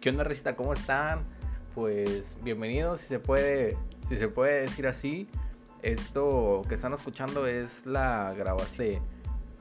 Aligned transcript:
¿Qué 0.00 0.10
onda, 0.10 0.22
Recita? 0.22 0.54
¿Cómo 0.54 0.74
están? 0.74 1.24
Pues 1.74 2.36
bienvenidos, 2.44 3.00
si 3.00 3.08
se 3.08 3.18
puede, 3.18 3.76
si 4.08 4.16
se 4.16 4.28
puede 4.28 4.60
decir 4.60 4.86
así. 4.86 5.28
Esto 5.82 6.62
que 6.68 6.76
están 6.76 6.92
escuchando 6.92 7.48
es 7.48 7.84
la 7.84 8.32
grabación 8.38 9.02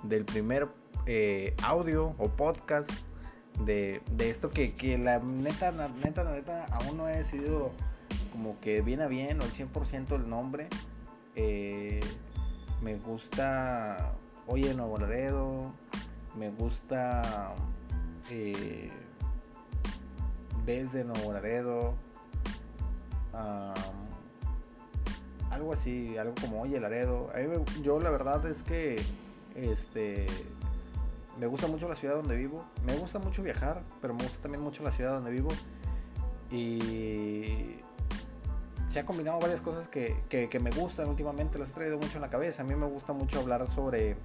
del 0.03 0.25
primer 0.25 0.67
eh, 1.07 1.55
audio 1.63 2.13
o 2.19 2.29
podcast 2.29 2.91
de, 3.65 3.99
esto 4.19 4.51
que, 4.51 4.75
que, 4.75 4.99
la 4.99 5.17
neta, 5.17 5.71
la 5.71 5.87
neta, 5.87 6.23
la 6.23 6.33
neta, 6.33 6.65
aún 6.65 6.97
no 6.97 7.09
he 7.09 7.17
decidido 7.17 7.71
como 8.31 8.59
que 8.59 8.83
viene 8.83 9.05
a 9.05 9.07
bien 9.07 9.41
o 9.41 9.43
el 9.43 9.51
100% 9.51 10.17
el 10.17 10.29
nombre. 10.29 10.67
Eh, 11.35 11.99
me 12.83 12.95
gusta 12.97 14.13
Oye 14.45 14.71
Nuevo 14.75 14.99
Laredo, 14.99 15.73
me 16.37 16.51
gusta 16.51 17.55
eh, 18.29 18.91
Desde 20.67 21.05
Nuevo 21.05 21.31
Laredo, 21.31 21.93
algo 25.49 25.71
así, 25.71 26.17
algo 26.17 26.35
como 26.41 26.61
Oye 26.61 26.77
Laredo. 26.77 27.31
yo 27.81 28.01
la 28.01 28.11
verdad 28.11 28.45
es 28.45 28.63
que 28.63 29.01
este 29.55 30.27
me 31.39 31.47
gusta 31.47 31.67
mucho 31.67 31.87
la 31.87 31.95
ciudad 31.95 32.15
donde 32.15 32.35
vivo, 32.35 32.65
me 32.85 32.97
gusta 32.97 33.17
mucho 33.17 33.41
viajar, 33.43 33.81
pero 34.01 34.13
me 34.13 34.23
gusta 34.23 34.41
también 34.41 34.61
mucho 34.61 34.83
la 34.83 34.91
ciudad 34.91 35.13
donde 35.13 35.31
vivo. 35.31 35.47
Y 36.51 37.77
se 38.89 38.99
ha 38.99 39.05
combinado 39.05 39.39
varias 39.39 39.61
cosas 39.61 39.87
que, 39.87 40.59
me 40.61 40.71
gustan 40.71 41.07
últimamente, 41.07 41.59
las 41.59 41.69
he 41.69 41.73
traído 41.73 41.97
mucho 41.97 42.15
en 42.15 42.23
la 42.23 42.29
cabeza. 42.29 42.63
A 42.63 42.65
mí 42.65 42.75
me 42.75 42.87
gusta 42.87 43.13
mucho 43.13 43.39
hablar 43.39 43.65
sobre, 43.69 44.17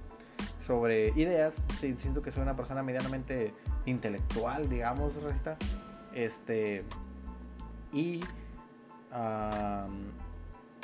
sobre 0.67 1.13
ideas. 1.15 1.55
siento 1.79 2.21
que 2.21 2.31
soy 2.31 2.41
una 2.41 2.57
persona 2.57 2.83
medianamente 2.83 3.53
intelectual, 3.85 4.67
digamos, 4.67 5.15
Resta. 5.23 5.57
Este, 6.13 6.85
y 7.91 8.21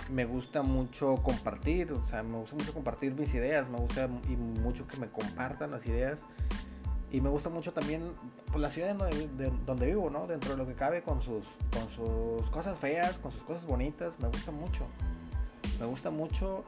me 0.09 0.25
gusta 0.25 0.63
mucho 0.63 1.15
compartir, 1.17 1.91
o 1.91 2.05
sea, 2.05 2.23
me 2.23 2.37
gusta 2.37 2.55
mucho 2.55 2.73
compartir 2.73 3.13
mis 3.13 3.33
ideas, 3.33 3.69
me 3.69 3.77
gusta 3.77 4.09
y 4.27 4.35
mucho 4.35 4.87
que 4.87 4.97
me 4.97 5.07
compartan 5.07 5.71
las 5.71 5.85
ideas 5.85 6.21
y 7.11 7.21
me 7.21 7.29
gusta 7.29 7.49
mucho 7.49 7.73
también 7.73 8.13
pues, 8.47 8.59
la 8.59 8.69
ciudad 8.69 8.95
de, 8.95 9.51
donde 9.65 9.87
vivo, 9.87 10.09
¿no? 10.09 10.27
Dentro 10.27 10.51
de 10.51 10.57
lo 10.57 10.67
que 10.67 10.73
cabe 10.73 11.01
con 11.01 11.21
sus, 11.21 11.45
con 11.71 11.89
sus 11.89 12.49
cosas 12.51 12.77
feas, 12.77 13.17
con 13.19 13.31
sus 13.31 13.41
cosas 13.43 13.65
bonitas, 13.65 14.19
me 14.19 14.27
gusta 14.27 14.51
mucho. 14.51 14.85
Me 15.79 15.85
gusta 15.85 16.11
mucho 16.11 16.63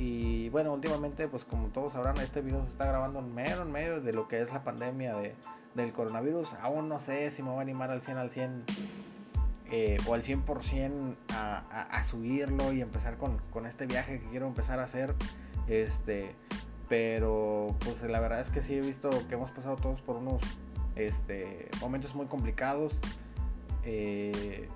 y 0.00 0.48
bueno, 0.48 0.72
últimamente 0.72 1.28
pues 1.28 1.44
como 1.44 1.68
todos 1.68 1.92
sabrán, 1.92 2.16
este 2.16 2.40
video 2.40 2.64
se 2.64 2.70
está 2.70 2.86
grabando 2.86 3.18
en 3.18 3.34
medio, 3.34 3.60
en 3.60 3.70
medio 3.70 4.00
de 4.00 4.14
lo 4.14 4.28
que 4.28 4.40
es 4.40 4.50
la 4.50 4.64
pandemia 4.64 5.14
de, 5.14 5.34
del 5.74 5.92
coronavirus. 5.92 6.54
Aún 6.62 6.88
no 6.88 7.00
sé 7.00 7.30
si 7.30 7.42
me 7.42 7.50
voy 7.50 7.58
a 7.58 7.60
animar 7.60 7.90
al 7.90 8.00
100 8.00 8.16
al 8.16 8.30
100 8.30 8.64
eh, 9.70 9.98
o 10.08 10.14
al 10.14 10.22
100% 10.22 11.16
a, 11.34 11.58
a, 11.82 12.02
subirlo 12.02 12.72
y 12.72 12.80
empezar 12.80 13.18
con, 13.18 13.36
con 13.50 13.66
este 13.66 13.84
viaje 13.84 14.20
que 14.20 14.30
quiero 14.30 14.46
empezar 14.46 14.78
a 14.78 14.84
hacer. 14.84 15.14
Este, 15.68 16.34
pero 16.88 17.76
pues 17.80 18.00
la 18.00 18.20
verdad 18.20 18.40
es 18.40 18.48
que 18.48 18.62
sí 18.62 18.76
he 18.76 18.80
visto 18.80 19.10
que 19.28 19.34
hemos 19.34 19.50
pasado 19.50 19.76
todos 19.76 20.00
por 20.00 20.16
unos 20.16 20.40
este, 20.96 21.68
momentos 21.78 22.14
muy 22.14 22.24
complicados. 22.24 22.98
Eh, 23.84 24.66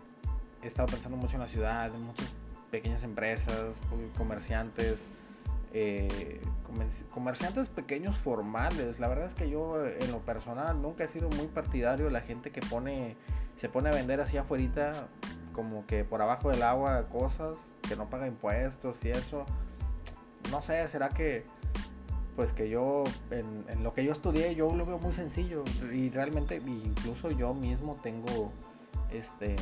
he 0.62 0.66
estado 0.66 0.88
pensando 0.88 1.16
mucho 1.16 1.36
en 1.36 1.40
la 1.40 1.48
ciudad, 1.48 1.94
en 1.94 2.02
muchas 2.02 2.34
pequeñas 2.70 3.04
empresas, 3.04 3.80
comerciantes, 4.18 4.98
eh, 5.76 6.40
comerciantes 7.12 7.68
pequeños 7.68 8.16
formales. 8.16 9.00
La 9.00 9.08
verdad 9.08 9.26
es 9.26 9.34
que 9.34 9.50
yo 9.50 9.84
en 9.84 10.12
lo 10.12 10.20
personal 10.20 10.80
nunca 10.80 11.04
he 11.04 11.08
sido 11.08 11.28
muy 11.30 11.48
partidario 11.48 12.06
de 12.06 12.12
la 12.12 12.20
gente 12.20 12.50
que 12.50 12.60
pone, 12.60 13.16
se 13.56 13.68
pone 13.68 13.88
a 13.90 13.92
vender 13.92 14.20
así 14.20 14.36
afuera 14.36 15.08
como 15.52 15.84
que 15.86 16.04
por 16.04 16.22
abajo 16.22 16.50
del 16.50 16.62
agua 16.62 17.04
cosas, 17.10 17.56
que 17.88 17.96
no 17.96 18.08
paga 18.08 18.28
impuestos 18.28 19.04
y 19.04 19.10
eso. 19.10 19.46
No 20.50 20.62
sé, 20.62 20.86
será 20.88 21.08
que 21.08 21.42
pues 22.36 22.52
que 22.52 22.68
yo, 22.68 23.04
en, 23.30 23.64
lo 23.82 23.94
que 23.94 24.04
yo 24.04 24.12
estudié, 24.12 24.54
yo 24.54 24.74
lo 24.74 24.86
veo 24.86 24.98
muy 24.98 25.12
sencillo 25.12 25.64
y 25.92 26.10
realmente 26.10 26.56
incluso 26.56 27.30
yo 27.30 27.54
mismo 27.54 27.96
tengo 28.02 28.52
este 29.12 29.54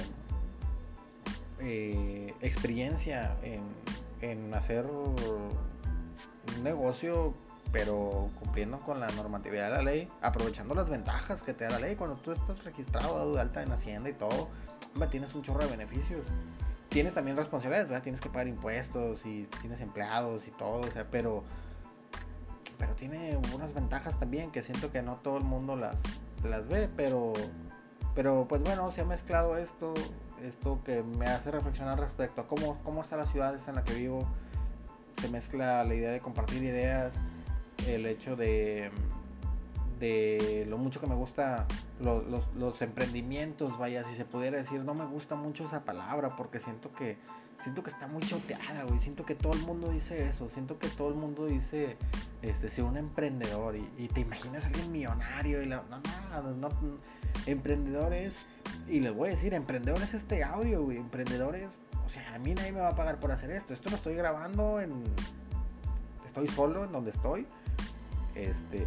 eh, 1.61 2.35
experiencia 2.41 3.37
en, 3.43 3.63
en 4.23 4.55
hacer 4.55 4.87
un 6.57 6.65
negocio 6.65 7.35
pero 7.73 8.29
cumpliendo 8.39 8.79
con 8.81 9.01
la 9.01 9.07
normatividad 9.09 9.71
de 9.71 9.77
la 9.79 9.83
ley, 9.83 10.09
aprovechando 10.21 10.75
las 10.75 10.91
ventajas 10.91 11.43
que 11.43 11.55
te 11.55 11.65
da 11.65 11.71
la 11.71 11.79
ley 11.79 11.97
cuando 11.97 12.17
tú 12.17 12.33
estás 12.33 12.63
registrado 12.65 13.35
de 13.35 13.41
alta 13.41 13.63
en 13.63 13.73
Hacienda 13.73 14.11
y 14.11 14.13
todo, 14.13 14.49
tienes 15.11 15.35
un 15.35 15.43
chorro 15.43 15.61
de 15.61 15.69
beneficios. 15.69 16.27
Tienes 16.91 17.15
también 17.15 17.39
responsabilidades, 17.39 17.89
¿verdad? 17.89 18.03
Tienes 18.03 18.21
que 18.21 18.29
pagar 18.29 18.49
impuestos 18.49 19.25
y 19.25 19.45
tienes 19.63 19.81
empleados 19.81 20.47
y 20.47 20.51
todo, 20.51 20.81
o 20.81 20.91
sea, 20.91 21.11
pero 21.11 21.45
pero 22.83 22.97
tiene 22.97 23.39
unas 23.55 23.73
ventajas 23.73 24.19
también 24.19 24.51
que 24.51 24.61
siento 24.61 24.91
que 24.91 25.03
no 25.03 25.15
todo 25.15 25.39
el 25.39 25.45
mundo 25.45 25.77
las, 25.77 26.01
las 26.43 26.67
ve, 26.67 26.91
pero, 26.97 27.33
pero 28.13 28.49
pues 28.49 28.61
bueno, 28.61 28.91
se 28.91 29.03
ha 29.03 29.05
mezclado 29.05 29.57
esto, 29.57 29.95
esto 30.43 30.81
que 30.85 31.05
me 31.05 31.27
hace 31.27 31.53
reflexionar 31.53 32.01
respecto 32.01 32.41
a 32.41 32.49
cómo, 32.49 32.81
cómo 32.83 33.03
está 33.03 33.17
la 33.17 33.25
ciudad 33.25 33.55
en 33.69 33.75
la 33.77 33.85
que 33.85 33.95
vivo, 33.95 34.27
se 35.21 35.29
mezcla 35.29 35.85
la 35.85 35.95
idea 35.95 36.11
de 36.11 36.21
compartir 36.21 36.63
ideas, 36.63 37.15
el 37.87 38.07
hecho 38.07 38.37
de, 38.37 38.91
de 39.99 40.67
lo 40.69 40.79
mucho 40.79 41.01
que 41.01 41.07
me 41.07 41.15
gusta 41.15 41.67
los, 42.01 42.25
los 42.55 42.83
emprendimientos, 42.83 43.79
vaya, 43.79 44.05
si 44.05 44.15
se 44.15 44.25
pudiera 44.25 44.59
decir, 44.59 44.81
no 44.81 44.95
me 44.95 45.05
gusta 45.05 45.35
mucho 45.35 45.65
esa 45.65 45.85
palabra 45.85 46.37
porque 46.37 46.61
siento 46.61 46.93
que 46.93 47.17
siento 47.63 47.83
que 47.83 47.91
está 47.91 48.07
muy 48.07 48.23
choteada, 48.23 48.85
güey. 48.85 49.01
Siento 49.01 49.25
que 49.25 49.35
todo 49.35 49.53
el 49.53 49.61
mundo 49.61 49.91
dice 49.91 50.29
eso. 50.29 50.51
Siento 50.51 50.79
que 50.79 50.89
todo 50.89 51.09
el 51.09 51.15
mundo 51.15 51.47
dice, 51.47 51.97
este, 52.43 52.69
ser 52.69 52.85
un 52.85 52.97
emprendedor. 52.97 53.77
Y, 53.77 54.09
te 54.09 54.21
imaginas 54.21 54.65
a 54.65 54.67
alguien 54.69 54.91
millonario. 54.93 55.63
Y 55.63 55.67
la, 55.67 55.85
no, 55.89 56.01
no, 56.43 56.53
no, 56.53 56.99
emprendedores. 57.47 58.39
Y 58.89 59.01
les 59.01 59.15
voy 59.15 59.29
a 59.29 59.33
decir, 59.33 59.55
emprendedores 59.55 60.13
este 60.15 60.43
audio, 60.43 60.83
güey. 60.83 60.99
Emprendedores, 60.99 61.79
o 62.07 62.11
sea, 62.11 62.35
a 62.35 62.39
mí 62.39 62.55
nadie 62.55 62.73
me 62.73 62.81
va 62.81 62.89
a 62.89 62.97
pagar 62.97 63.19
por 63.21 63.31
hacer 63.33 63.51
esto. 63.51 63.73
Esto 63.73 63.91
lo 63.91 63.97
estoy 63.97 64.15
grabando 64.15 64.81
en. 64.81 65.03
Estoy 66.27 66.49
solo 66.49 66.85
en 66.85 66.93
donde 66.93 67.11
estoy. 67.11 67.47
Este. 68.35 68.87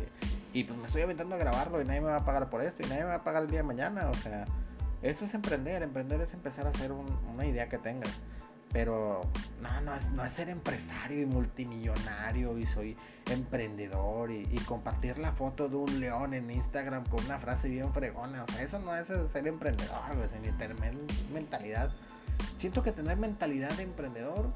Y 0.54 0.64
pues 0.64 0.80
me 0.80 0.86
estoy 0.86 1.02
aventando 1.02 1.36
a 1.36 1.38
grabarlo 1.38 1.82
y 1.82 1.86
nadie 1.86 2.02
me 2.02 2.08
va 2.08 2.18
a 2.18 2.26
pagar 2.26 2.50
por 2.50 2.62
esto. 2.62 2.84
Y 2.86 2.90
nadie 2.90 3.04
me 3.04 3.10
va 3.10 3.16
a 3.16 3.24
pagar 3.24 3.44
el 3.44 3.50
día 3.50 3.60
de 3.60 3.64
mañana. 3.64 4.10
O 4.10 4.14
sea, 4.14 4.46
eso 5.02 5.26
es 5.26 5.34
emprender. 5.34 5.84
Emprender 5.84 6.22
es 6.22 6.34
empezar 6.34 6.66
a 6.66 6.70
hacer 6.70 6.92
una 6.92 7.46
idea 7.46 7.70
que 7.70 7.78
tengas. 7.78 8.24
Pero 8.72 9.22
no, 9.62 9.82
no 9.82 9.96
es, 9.96 10.10
no 10.12 10.26
es 10.26 10.32
ser 10.34 10.50
empresario 10.50 11.22
y 11.22 11.26
multimillonario 11.26 12.58
y 12.58 12.66
soy 12.66 12.98
emprendedor 13.32 14.32
y, 14.32 14.46
compartir 14.66 15.18
la 15.18 15.32
foto 15.32 15.70
de 15.70 15.76
un 15.76 16.00
león 16.00 16.34
en 16.34 16.50
Instagram 16.50 17.06
con 17.06 17.24
una 17.26 17.40
frase 17.40 17.70
bien 17.70 17.94
fregona. 17.94 18.44
O 18.44 18.52
sea, 18.52 18.62
eso 18.62 18.80
no 18.80 18.96
es 18.96 19.08
ser 19.08 19.48
emprendedor, 19.48 20.00
ni 20.42 20.52
tener 20.52 20.76
mentalidad. 21.34 21.92
Siento 22.58 22.84
que 22.84 22.92
tener 22.92 23.18
mentalidad 23.18 23.72
de 23.74 23.84
emprendedor 23.84 24.52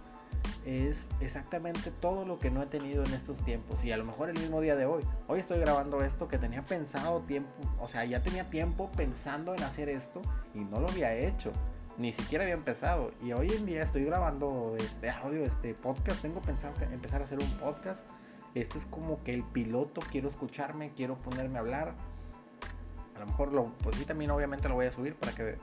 es 0.66 1.08
exactamente 1.22 1.92
todo 1.92 2.26
lo 2.26 2.40
que 2.40 2.52
no 2.52 2.62
he 2.62 2.66
tenido 2.66 3.04
en 3.04 3.14
estos 3.14 3.38
tiempos. 3.46 3.84
Y 3.84 3.92
a 3.92 3.98
lo 3.98 4.06
mejor 4.06 4.30
el 4.30 4.40
mismo 4.40 4.62
día 4.62 4.76
de 4.76 4.86
hoy. 4.86 5.04
Hoy 5.28 5.40
estoy 5.40 5.60
grabando 5.60 6.04
esto 6.04 6.28
que 6.28 6.38
tenía 6.38 6.64
pensado 6.64 7.22
tiempo, 7.22 7.52
o 7.80 7.88
sea, 7.88 8.06
ya 8.06 8.22
tenía 8.22 8.50
tiempo 8.50 8.90
pensando 8.96 9.54
en 9.54 9.64
hacer 9.64 9.90
esto 9.90 10.22
y 10.54 10.60
no 10.60 10.80
lo 10.80 10.90
había 10.90 11.14
hecho 11.14 11.52
ni 12.00 12.14
siquiera 12.14 12.46
había 12.46 12.56
empezado. 12.56 13.12
Y 13.22 13.34
hoy 13.34 13.52
en 13.52 13.66
día 13.66 13.84
estoy 13.84 14.06
grabando 14.06 14.76
este 14.80 15.10
audio, 15.10 15.44
este 15.44 15.74
podcast. 15.74 16.22
Tengo 16.22 16.42
pensado 16.42 16.74
empezar 16.92 17.22
a 17.22 17.26
hacer 17.26 17.38
un 17.40 17.52
podcast. 17.58 18.06
Este 18.56 18.78
es 18.78 18.86
como 18.86 19.22
que 19.22 19.34
el 19.34 19.44
piloto, 19.44 20.02
quiero 20.10 20.30
escucharme, 20.30 20.94
quiero 20.96 21.18
ponerme 21.18 21.58
a 21.58 21.62
hablar. 21.62 21.94
A 23.16 23.20
lo 23.20 23.26
mejor 23.26 23.52
lo, 23.52 23.74
pues 23.84 23.98
sí 23.98 24.06
también 24.06 24.32
obviamente 24.32 24.70
lo 24.70 24.76
voy 24.76 24.86
a 24.86 24.94
subir 24.94 25.16
para 25.16 25.34
que 25.34 25.58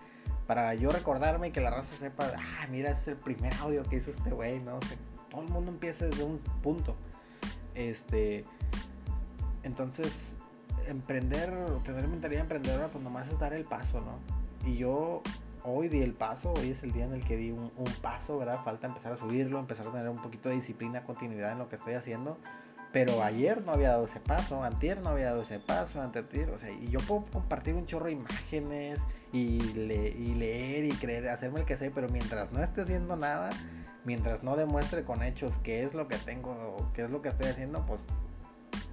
para 0.46 0.74
yo 0.74 0.90
recordarme 0.90 1.48
y 1.48 1.50
que 1.50 1.60
la 1.60 1.70
raza 1.70 1.96
sepa, 1.96 2.32
ah, 2.36 2.66
mira, 2.70 2.90
es 2.90 3.08
el 3.08 3.16
primer 3.16 3.52
audio 3.54 3.82
que 3.84 3.96
hizo 3.96 4.10
este 4.10 4.30
güey, 4.30 4.60
¿no? 4.60 4.80
sé 4.82 4.96
todo 5.36 5.42
el 5.42 5.48
mundo 5.48 5.70
empieza 5.70 6.06
desde 6.06 6.24
un 6.24 6.38
punto. 6.62 6.96
Este, 7.74 8.44
entonces, 9.62 10.32
emprender, 10.86 11.52
tener 11.84 12.08
mentalidad 12.08 12.42
emprendedora, 12.42 12.88
pues 12.88 13.04
nomás 13.04 13.28
es 13.28 13.38
dar 13.38 13.52
el 13.52 13.64
paso, 13.64 14.00
¿no? 14.00 14.18
Y 14.66 14.78
yo 14.78 15.22
hoy 15.62 15.88
di 15.88 16.00
el 16.00 16.14
paso, 16.14 16.54
hoy 16.56 16.70
es 16.70 16.82
el 16.82 16.92
día 16.92 17.04
en 17.04 17.12
el 17.12 17.24
que 17.24 17.36
di 17.36 17.50
un, 17.50 17.70
paso, 18.00 18.38
¿verdad? 18.38 18.64
Falta 18.64 18.86
empezar 18.86 19.12
a 19.12 19.16
subirlo, 19.16 19.58
empezar 19.58 19.86
a 19.86 19.90
tener 19.90 20.08
un 20.08 20.22
poquito 20.22 20.48
de 20.48 20.54
disciplina, 20.54 21.04
continuidad 21.04 21.52
en 21.52 21.58
lo 21.58 21.68
que 21.68 21.76
estoy 21.76 21.94
haciendo. 21.94 22.38
Pero 22.92 23.22
ayer 23.22 23.62
no 23.62 23.72
había 23.72 23.90
dado 23.90 24.06
ese 24.06 24.20
paso, 24.20 24.62
antier 24.62 25.02
no 25.02 25.10
había 25.10 25.26
dado 25.26 25.42
ese 25.42 25.58
paso, 25.58 26.00
anterior, 26.00 26.50
o 26.50 26.58
sea, 26.58 26.70
y 26.70 26.88
yo 26.88 27.00
puedo 27.00 27.26
compartir 27.26 27.74
un 27.74 27.84
chorro 27.84 28.06
de 28.06 28.12
imágenes 28.12 29.00
y, 29.32 29.58
leer 29.58 30.84
y 30.84 30.92
creer, 30.92 31.28
hacerme 31.28 31.60
el 31.60 31.66
que 31.66 31.76
sé, 31.76 31.90
pero 31.90 32.08
mientras 32.08 32.52
no 32.52 32.62
esté 32.62 32.82
haciendo 32.82 33.16
nada, 33.16 33.50
mientras 34.04 34.42
no 34.42 34.56
demuestre 34.56 35.04
con 35.04 35.22
hechos 35.22 35.58
qué 35.58 35.84
es 35.84 35.94
lo 35.94 36.08
que 36.08 36.16
tengo, 36.16 36.90
qué 36.94 37.04
es 37.04 37.10
lo 37.10 37.22
que 37.22 37.30
estoy 37.30 37.48
haciendo, 37.48 37.84
pues 37.86 38.00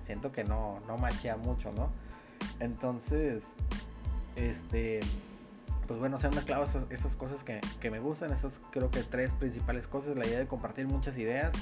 siento 0.04 0.32
que 0.32 0.44
no, 0.44 0.80
no 0.88 0.98
machea 0.98 1.38
mucho, 1.38 1.72
¿no? 1.72 1.92
Entonces, 2.60 3.44
este, 4.36 5.00
pues 5.88 6.00
bueno, 6.00 6.18
se 6.18 6.28
han 6.28 6.36
mezclado 6.36 6.64
estas, 6.90 7.16
cosas 7.16 7.44
que, 7.44 7.62
que, 7.80 7.92
me 7.92 8.00
gustan, 8.00 8.32
estas 8.32 8.60
creo 8.72 8.90
que 8.90 9.04
tres 9.04 9.34
principales 9.34 9.88
cosas, 9.88 10.18
la 10.18 10.26
idea 10.26 10.40
de 10.40 10.48
compartir 10.48 10.88
muchas 10.88 11.18
ideas, 11.18 11.54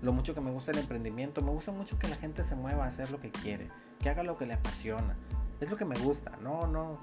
lo 0.00 0.12
mucho 0.12 0.34
que 0.34 0.40
me 0.40 0.50
gusta 0.50 0.72
el 0.72 0.78
emprendimiento, 0.78 1.42
me 1.42 1.50
gusta 1.50 1.72
mucho 1.72 1.98
que 1.98 2.08
la 2.08 2.16
gente 2.16 2.44
se 2.44 2.54
mueva 2.54 2.84
a 2.84 2.88
hacer 2.88 3.10
lo 3.10 3.20
que 3.20 3.30
quiere, 3.30 3.68
que 4.00 4.10
haga 4.10 4.22
lo 4.22 4.38
que 4.38 4.46
le 4.46 4.54
apasiona, 4.54 5.14
es 5.60 5.70
lo 5.70 5.76
que 5.76 5.84
me 5.84 5.98
gusta, 5.98 6.32
no, 6.42 6.66
no, 6.66 6.98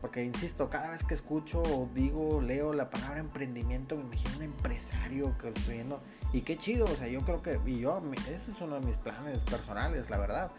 porque 0.00 0.24
insisto, 0.24 0.70
cada 0.70 0.90
vez 0.90 1.04
que 1.04 1.14
escucho 1.14 1.62
o 1.62 1.88
digo, 1.94 2.40
leo 2.40 2.72
la 2.72 2.90
palabra 2.90 3.20
emprendimiento, 3.20 3.96
me 3.96 4.02
imagino 4.02 4.36
un 4.36 4.42
empresario 4.42 5.36
que 5.38 5.48
estoy 5.48 5.74
viendo, 5.74 6.00
y 6.32 6.42
qué 6.42 6.56
chido, 6.56 6.86
o 6.86 6.94
sea, 6.94 7.08
yo 7.08 7.22
creo 7.22 7.42
que, 7.42 7.60
y 7.66 7.80
yo, 7.80 8.00
ese 8.28 8.50
es 8.50 8.60
uno 8.60 8.80
de 8.80 8.86
mis 8.86 8.96
planes 8.96 9.38
personales, 9.40 10.10
la 10.10 10.18
verdad, 10.18 10.50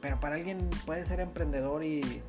pero 0.00 0.20
para 0.20 0.36
alguien 0.36 0.68
puede 0.84 1.04
ser 1.06 1.20
emprendedor 1.20 1.84
y 1.84 2.22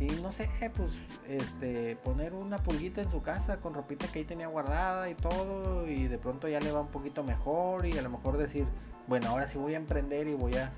y 0.00 0.06
no 0.22 0.32
sé, 0.32 0.48
pues 0.74 0.92
este 1.28 1.94
poner 1.96 2.32
una 2.32 2.56
pulguita 2.56 3.02
en 3.02 3.10
su 3.10 3.20
casa 3.20 3.58
con 3.58 3.74
ropita 3.74 4.06
que 4.08 4.20
ahí 4.20 4.24
tenía 4.24 4.48
guardada 4.48 5.10
y 5.10 5.14
todo 5.14 5.86
y 5.86 6.08
de 6.08 6.16
pronto 6.16 6.48
ya 6.48 6.58
le 6.58 6.72
va 6.72 6.80
un 6.80 6.88
poquito 6.88 7.22
mejor 7.22 7.84
y 7.84 7.98
a 7.98 8.02
lo 8.02 8.08
mejor 8.08 8.38
decir, 8.38 8.66
bueno, 9.06 9.28
ahora 9.28 9.46
sí 9.46 9.58
voy 9.58 9.74
a 9.74 9.76
emprender 9.76 10.26
y 10.26 10.32
voy 10.32 10.56
a 10.56 10.72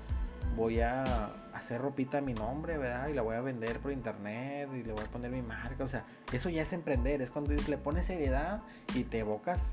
voy 0.55 0.81
a 0.81 1.31
hacer 1.53 1.81
ropita 1.81 2.19
a 2.19 2.21
mi 2.21 2.33
nombre, 2.33 2.77
¿verdad? 2.77 3.07
Y 3.07 3.13
la 3.13 3.21
voy 3.21 3.35
a 3.35 3.41
vender 3.41 3.79
por 3.79 3.91
internet 3.91 4.69
y 4.73 4.83
le 4.83 4.93
voy 4.93 5.03
a 5.03 5.07
poner 5.07 5.31
mi 5.31 5.41
marca, 5.41 5.83
o 5.83 5.87
sea, 5.87 6.05
eso 6.31 6.49
ya 6.49 6.63
es 6.63 6.73
emprender, 6.73 7.21
es 7.21 7.29
cuando 7.29 7.53
le 7.53 7.77
pones 7.77 8.05
seriedad 8.05 8.61
y 8.95 9.03
te 9.03 9.19
evocas 9.19 9.67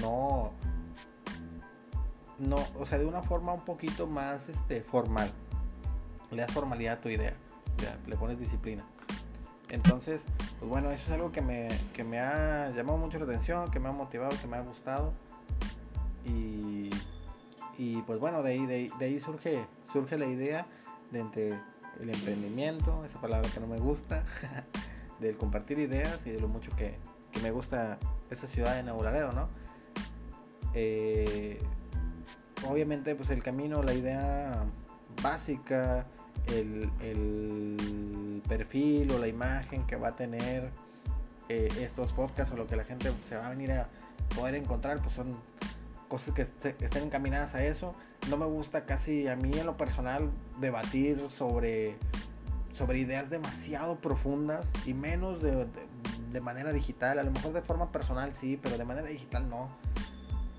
no 0.00 0.52
no, 2.38 2.56
o 2.78 2.86
sea, 2.86 2.98
de 2.98 3.04
una 3.04 3.22
forma 3.22 3.52
un 3.52 3.64
poquito 3.66 4.06
más 4.06 4.48
este 4.48 4.80
formal. 4.80 5.30
Le 6.30 6.40
das 6.40 6.50
formalidad 6.52 6.94
a 6.94 7.00
tu 7.02 7.10
idea 7.10 7.34
le 8.06 8.16
pones 8.16 8.38
disciplina. 8.38 8.84
Entonces, 9.70 10.24
pues 10.58 10.68
bueno, 10.68 10.90
eso 10.90 11.04
es 11.06 11.12
algo 11.12 11.30
que 11.30 11.40
me, 11.40 11.68
que 11.94 12.02
me 12.02 12.18
ha 12.18 12.70
llamado 12.70 12.98
mucho 12.98 13.18
la 13.18 13.24
atención, 13.24 13.70
que 13.70 13.78
me 13.78 13.88
ha 13.88 13.92
motivado, 13.92 14.30
que 14.40 14.46
me 14.46 14.56
ha 14.56 14.62
gustado. 14.62 15.12
Y, 16.24 16.90
y 17.78 18.02
pues 18.02 18.18
bueno, 18.18 18.42
de 18.42 18.90
de, 18.98 19.04
ahí 19.04 19.20
surge, 19.20 19.64
surge 19.92 20.18
la 20.18 20.26
idea 20.26 20.66
de 21.10 21.20
entre 21.20 21.48
el 22.00 22.10
emprendimiento, 22.10 23.04
esa 23.04 23.20
palabra 23.20 23.48
que 23.52 23.60
no 23.60 23.66
me 23.66 23.78
gusta, 23.78 24.24
del 25.20 25.36
compartir 25.36 25.78
ideas 25.78 26.26
y 26.26 26.30
de 26.30 26.40
lo 26.40 26.48
mucho 26.48 26.74
que, 26.76 26.96
que 27.32 27.40
me 27.40 27.50
gusta 27.50 27.98
esa 28.30 28.46
ciudad 28.46 28.76
de 28.76 28.82
Nuevo 28.82 29.02
Laredo, 29.02 29.32
¿no? 29.32 29.48
Eh, 30.74 31.58
obviamente, 32.68 33.14
pues 33.14 33.30
el 33.30 33.42
camino, 33.42 33.82
la 33.82 33.92
idea 33.92 34.64
básica, 35.22 36.06
el, 36.48 36.90
perfil 38.48 39.12
o 39.12 39.18
la 39.18 39.28
imagen 39.28 39.86
que 39.86 39.94
va 39.94 40.08
a 40.08 40.16
tener 40.16 40.70
eh, 41.48 41.68
estos 41.80 42.12
podcasts 42.12 42.52
o 42.52 42.56
lo 42.56 42.66
que 42.66 42.74
la 42.74 42.82
gente 42.82 43.12
se 43.28 43.36
va 43.36 43.46
a 43.46 43.50
venir 43.50 43.70
a 43.70 43.88
poder 44.34 44.56
encontrar, 44.56 44.98
pues 44.98 45.14
son 45.14 45.36
cosas 46.08 46.34
que 46.34 46.48
estén 46.80 47.04
encaminadas 47.04 47.54
a 47.54 47.64
eso. 47.64 47.94
No 48.28 48.36
me 48.36 48.46
gusta 48.46 48.84
casi 48.84 49.28
a 49.28 49.36
mí 49.36 49.50
en 49.58 49.66
lo 49.66 49.76
personal 49.76 50.30
debatir 50.60 51.28
sobre, 51.36 51.96
sobre 52.74 52.98
ideas 52.98 53.30
demasiado 53.30 53.96
profundas 53.96 54.70
y 54.86 54.94
menos 54.94 55.42
de 55.42 56.40
manera 56.40 56.72
digital. 56.72 57.18
A 57.18 57.22
lo 57.22 57.30
mejor 57.30 57.52
de 57.52 57.62
forma 57.62 57.90
personal 57.90 58.34
sí, 58.34 58.58
pero 58.60 58.78
de 58.78 58.84
manera 58.84 59.08
digital 59.08 59.48
no 59.48 59.70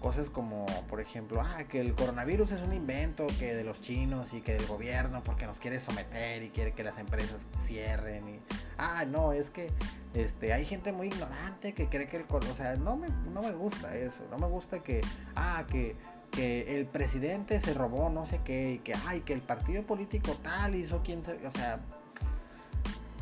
cosas 0.02 0.30
como, 0.30 0.66
por 0.90 1.00
ejemplo, 1.00 1.42
ah, 1.42 1.64
que 1.64 1.80
el 1.80 1.94
coronavirus 1.94 2.52
es 2.52 2.62
un 2.62 2.74
invento 2.74 3.28
que 3.40 3.54
de 3.54 3.64
los 3.64 3.80
chinos 3.80 4.34
y 4.34 4.42
que 4.42 4.54
del 4.54 4.66
gobierno 4.66 5.22
porque 5.24 5.46
nos 5.46 5.60
quiere 5.60 5.80
someter 5.80 6.44
y 6.44 6.50
quiere 6.50 6.74
que 6.74 6.84
las 6.84 6.98
empresas 6.98 7.46
cierren 7.64 8.28
y 8.28 8.40
ah, 8.78 9.06
no, 9.06 9.32
es 9.32 9.50
que 9.50 9.72
este 10.14 10.52
hay 10.54 10.66
gente 10.66 10.92
muy 10.92 11.08
ignorante 11.08 11.74
que 11.74 11.88
cree 11.88 12.10
que 12.10 12.18
el 12.18 12.26
o 12.30 12.56
sea, 12.56 12.76
no 12.76 12.98
me 12.98 13.08
no 13.32 13.42
me 13.44 13.52
gusta 13.52 13.96
eso, 13.96 14.24
no 14.30 14.38
me 14.38 14.48
gusta 14.48 14.80
que 14.80 15.02
ah, 15.36 15.66
que 15.70 15.96
que 16.32 16.80
el 16.80 16.86
presidente 16.86 17.60
se 17.60 17.74
robó 17.74 18.10
no 18.10 18.26
sé 18.26 18.40
qué 18.44 18.74
y 18.74 18.80
que 18.80 18.94
ay, 19.08 19.22
que 19.22 19.34
el 19.34 19.42
partido 19.42 19.84
político 19.84 20.34
tal 20.42 20.76
hizo 20.76 21.02
quien 21.04 21.24
se, 21.24 21.46
o 21.46 21.52
sea, 21.52 21.80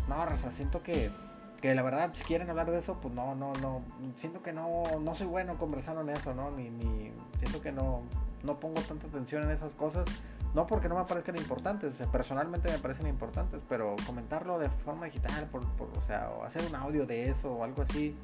no, 0.07 0.25
raza, 0.25 0.51
siento 0.51 0.81
que 0.81 1.11
que 1.61 1.75
la 1.75 1.81
verdad 1.81 2.11
si 2.13 2.23
quieren 2.23 2.49
hablar 2.49 2.71
de 2.71 2.79
eso 2.79 3.01
pues 3.01 3.13
no 3.13 3.35
no 3.35 3.51
no 3.55 3.81
siento 4.15 4.41
que 4.41 4.53
no 4.53 4.83
no 5.01 5.15
soy 5.15 5.27
bueno 5.27 5.57
conversando 5.57 6.01
en 6.03 6.09
eso 6.09 6.33
no 6.33 6.51
ni, 6.51 6.69
ni 6.69 7.11
siento 7.37 7.61
que 7.61 7.73
no 7.73 8.03
no 8.43 8.61
pongo 8.61 8.79
tanta 8.79 9.07
atención 9.07 9.43
en 9.43 9.51
esas 9.51 9.73
cosas 9.73 10.05
no 10.55 10.65
porque 10.67 10.87
no 10.87 10.95
me 10.95 11.03
parezcan 11.03 11.35
importantes 11.35 11.95
o 11.95 11.97
sea, 11.97 12.07
personalmente 12.07 12.71
me 12.71 12.79
parecen 12.79 13.07
importantes 13.07 13.59
pero 13.67 13.97
comentarlo 14.05 14.57
de 14.57 14.69
forma 14.69 15.07
digital 15.07 15.47
por, 15.47 15.67
por, 15.73 15.89
o 15.97 16.01
sea 16.07 16.29
hacer 16.45 16.63
un 16.65 16.75
audio 16.75 17.05
de 17.05 17.29
eso 17.29 17.51
o 17.51 17.65
algo 17.65 17.81
así 17.81 18.15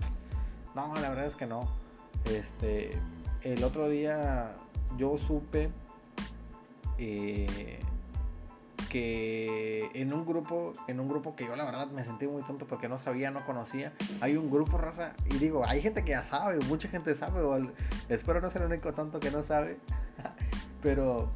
no 0.76 0.94
la 0.96 1.10
verdad 1.10 1.26
es 1.26 1.36
que 1.36 1.46
no. 1.46 1.68
Este 2.26 3.00
el 3.42 3.64
otro 3.64 3.88
día 3.88 4.56
yo 4.98 5.18
supe 5.18 5.70
eh, 6.98 7.80
que 8.90 9.90
en 9.94 10.14
un 10.14 10.26
grupo, 10.26 10.74
en 10.88 11.00
un 11.00 11.10
grupo 11.10 11.36
que 11.36 11.46
yo 11.46 11.56
la 11.56 11.66
verdad 11.66 11.88
me 11.88 12.04
sentí 12.04 12.28
muy 12.28 12.44
tonto 12.44 12.66
porque 12.66 12.88
no 12.88 12.98
sabía, 12.98 13.32
no 13.32 13.46
conocía, 13.46 13.94
hay 14.22 14.38
un 14.38 14.50
grupo 14.50 14.78
raza, 14.78 15.14
y 15.26 15.38
digo, 15.38 15.66
hay 15.68 15.82
gente 15.82 16.04
que 16.04 16.12
ya 16.12 16.24
sabe, 16.24 16.60
mucha 16.68 16.88
gente 16.88 17.14
sabe, 17.16 17.42
espero 18.10 18.42
no 18.42 18.50
ser 18.50 18.62
el 18.62 18.68
único 18.70 18.94
tonto 18.94 19.20
que 19.20 19.32
no 19.32 19.44
sabe, 19.44 19.80
pero 20.82 21.30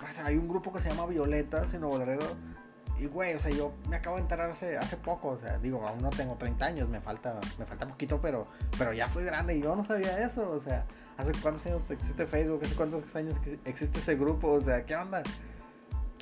raza, 0.00 0.26
hay 0.26 0.36
un 0.36 0.48
grupo 0.48 0.72
que 0.72 0.80
se 0.80 0.88
llama 0.88 1.06
Violetas 1.06 1.74
en 1.74 1.82
Nuevo 1.82 1.98
y 3.02 3.06
güey, 3.06 3.34
o 3.34 3.40
sea, 3.40 3.50
yo 3.50 3.72
me 3.88 3.96
acabo 3.96 4.14
de 4.14 4.22
enterar 4.22 4.48
hace, 4.48 4.78
hace 4.78 4.96
poco, 4.96 5.30
o 5.30 5.38
sea, 5.38 5.58
digo, 5.58 5.84
aún 5.86 6.00
no 6.00 6.10
tengo 6.10 6.36
30 6.36 6.64
años, 6.64 6.88
me 6.88 7.00
falta, 7.00 7.40
me 7.58 7.66
falta 7.66 7.88
poquito, 7.88 8.20
pero, 8.20 8.46
pero 8.78 8.92
ya 8.92 9.08
soy 9.08 9.24
grande 9.24 9.56
y 9.56 9.60
yo 9.62 9.74
no 9.74 9.84
sabía 9.84 10.24
eso, 10.24 10.48
o 10.48 10.60
sea, 10.60 10.86
hace 11.16 11.32
cuántos 11.40 11.66
años 11.66 11.90
existe 11.90 12.26
Facebook, 12.26 12.60
hace 12.64 12.74
cuántos 12.74 13.14
años 13.14 13.36
existe 13.64 13.98
ese 13.98 14.16
grupo, 14.16 14.52
o 14.52 14.60
sea, 14.60 14.84
¿qué 14.84 14.96
onda? 14.96 15.22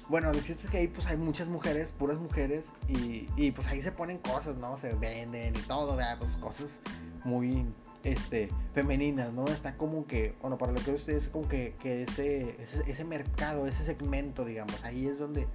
Bueno, 0.08 0.32
lo 0.32 0.40
cierto 0.40 0.64
es 0.64 0.70
que 0.70 0.78
ahí 0.78 0.88
pues 0.88 1.06
hay 1.06 1.16
muchas 1.16 1.46
mujeres, 1.46 1.92
puras 1.92 2.18
mujeres, 2.18 2.72
y, 2.88 3.28
y 3.36 3.52
pues 3.52 3.68
ahí 3.68 3.80
se 3.80 3.92
ponen 3.92 4.18
cosas, 4.18 4.56
¿no? 4.56 4.76
Se 4.76 4.92
venden 4.94 5.54
y 5.54 5.60
todo, 5.60 5.94
¿verdad? 5.94 6.18
Pues 6.18 6.32
cosas 6.36 6.80
muy 7.22 7.64
este, 8.02 8.48
femeninas, 8.74 9.32
¿no? 9.32 9.44
Está 9.46 9.76
como 9.76 10.06
que, 10.06 10.34
bueno, 10.40 10.58
para 10.58 10.72
lo 10.72 10.80
que 10.80 10.92
ustedes, 10.92 11.28
como 11.28 11.48
que, 11.48 11.74
que 11.80 12.02
ese, 12.02 12.56
ese, 12.86 13.04
mercado, 13.04 13.66
ese 13.66 13.84
segmento, 13.84 14.44
digamos, 14.44 14.82
ahí 14.84 15.06
es 15.06 15.18
donde, 15.18 15.46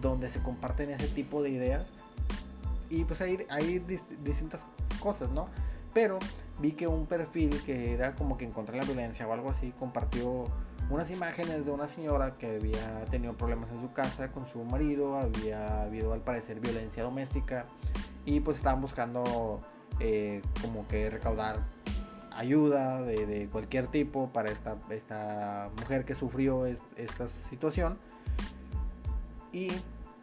donde 0.00 0.28
se 0.28 0.42
comparten 0.42 0.90
ese 0.90 1.08
tipo 1.08 1.42
de 1.42 1.50
ideas. 1.50 1.88
Y 2.88 3.04
pues 3.04 3.20
hay, 3.20 3.38
hay 3.50 3.78
distintas 4.24 4.66
cosas, 5.00 5.30
¿no? 5.30 5.48
Pero 5.92 6.18
vi 6.60 6.72
que 6.72 6.86
un 6.86 7.06
perfil 7.06 7.60
que 7.64 7.92
era 7.94 8.14
como 8.14 8.36
que 8.36 8.44
encontré 8.44 8.76
la 8.76 8.84
violencia 8.84 9.26
o 9.26 9.32
algo 9.32 9.50
así, 9.50 9.72
compartió 9.78 10.46
unas 10.90 11.10
imágenes 11.10 11.64
de 11.64 11.70
una 11.70 11.86
señora 11.86 12.36
que 12.36 12.56
había 12.56 13.04
tenido 13.06 13.34
problemas 13.34 13.70
en 13.70 13.80
su 13.80 13.92
casa 13.92 14.32
con 14.32 14.46
su 14.48 14.62
marido, 14.64 15.16
había 15.16 15.82
habido 15.82 16.12
al 16.12 16.20
parecer 16.20 16.60
violencia 16.60 17.02
doméstica 17.02 17.64
y 18.24 18.40
pues 18.40 18.58
estaban 18.58 18.80
buscando 18.80 19.60
eh, 20.00 20.42
como 20.60 20.86
que 20.88 21.08
recaudar 21.10 21.58
ayuda 22.32 23.02
de, 23.02 23.48
cualquier 23.50 23.88
tipo 23.88 24.30
para 24.32 24.50
esta, 24.50 24.76
esta 24.90 25.70
mujer 25.78 26.04
que 26.04 26.14
sufrió 26.14 26.66
esta 26.66 27.28
situación. 27.28 27.98
Y 29.52 29.68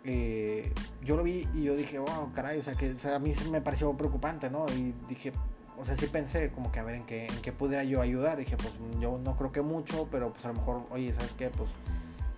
eh, 0.03 0.73
yo 1.03 1.15
lo 1.15 1.23
vi 1.23 1.47
y 1.53 1.63
yo 1.63 1.75
dije, 1.75 1.99
wow, 1.99 2.31
caray, 2.33 2.59
o 2.59 2.63
sea, 2.63 2.75
que 2.75 2.95
a 3.13 3.19
mí 3.19 3.33
me 3.51 3.61
pareció 3.61 3.95
preocupante, 3.95 4.49
¿no? 4.49 4.65
Y 4.73 4.93
dije, 5.07 5.31
o 5.77 5.85
sea, 5.85 5.95
sí 5.95 6.07
pensé 6.07 6.49
como 6.49 6.71
que 6.71 6.79
a 6.79 6.83
ver 6.83 6.95
en 6.95 7.05
qué, 7.05 7.27
en 7.27 7.41
qué 7.41 7.51
pudiera 7.51 7.83
yo 7.83 8.01
ayudar. 8.01 8.37
dije, 8.37 8.57
pues 8.57 8.73
yo 8.99 9.19
no 9.19 9.37
creo 9.37 9.51
que 9.51 9.61
mucho, 9.61 10.07
pero 10.11 10.33
pues 10.33 10.43
a 10.45 10.49
lo 10.49 10.55
mejor, 10.55 10.83
oye, 10.89 11.13
¿sabes 11.13 11.33
qué? 11.33 11.49
Pues, 11.49 11.69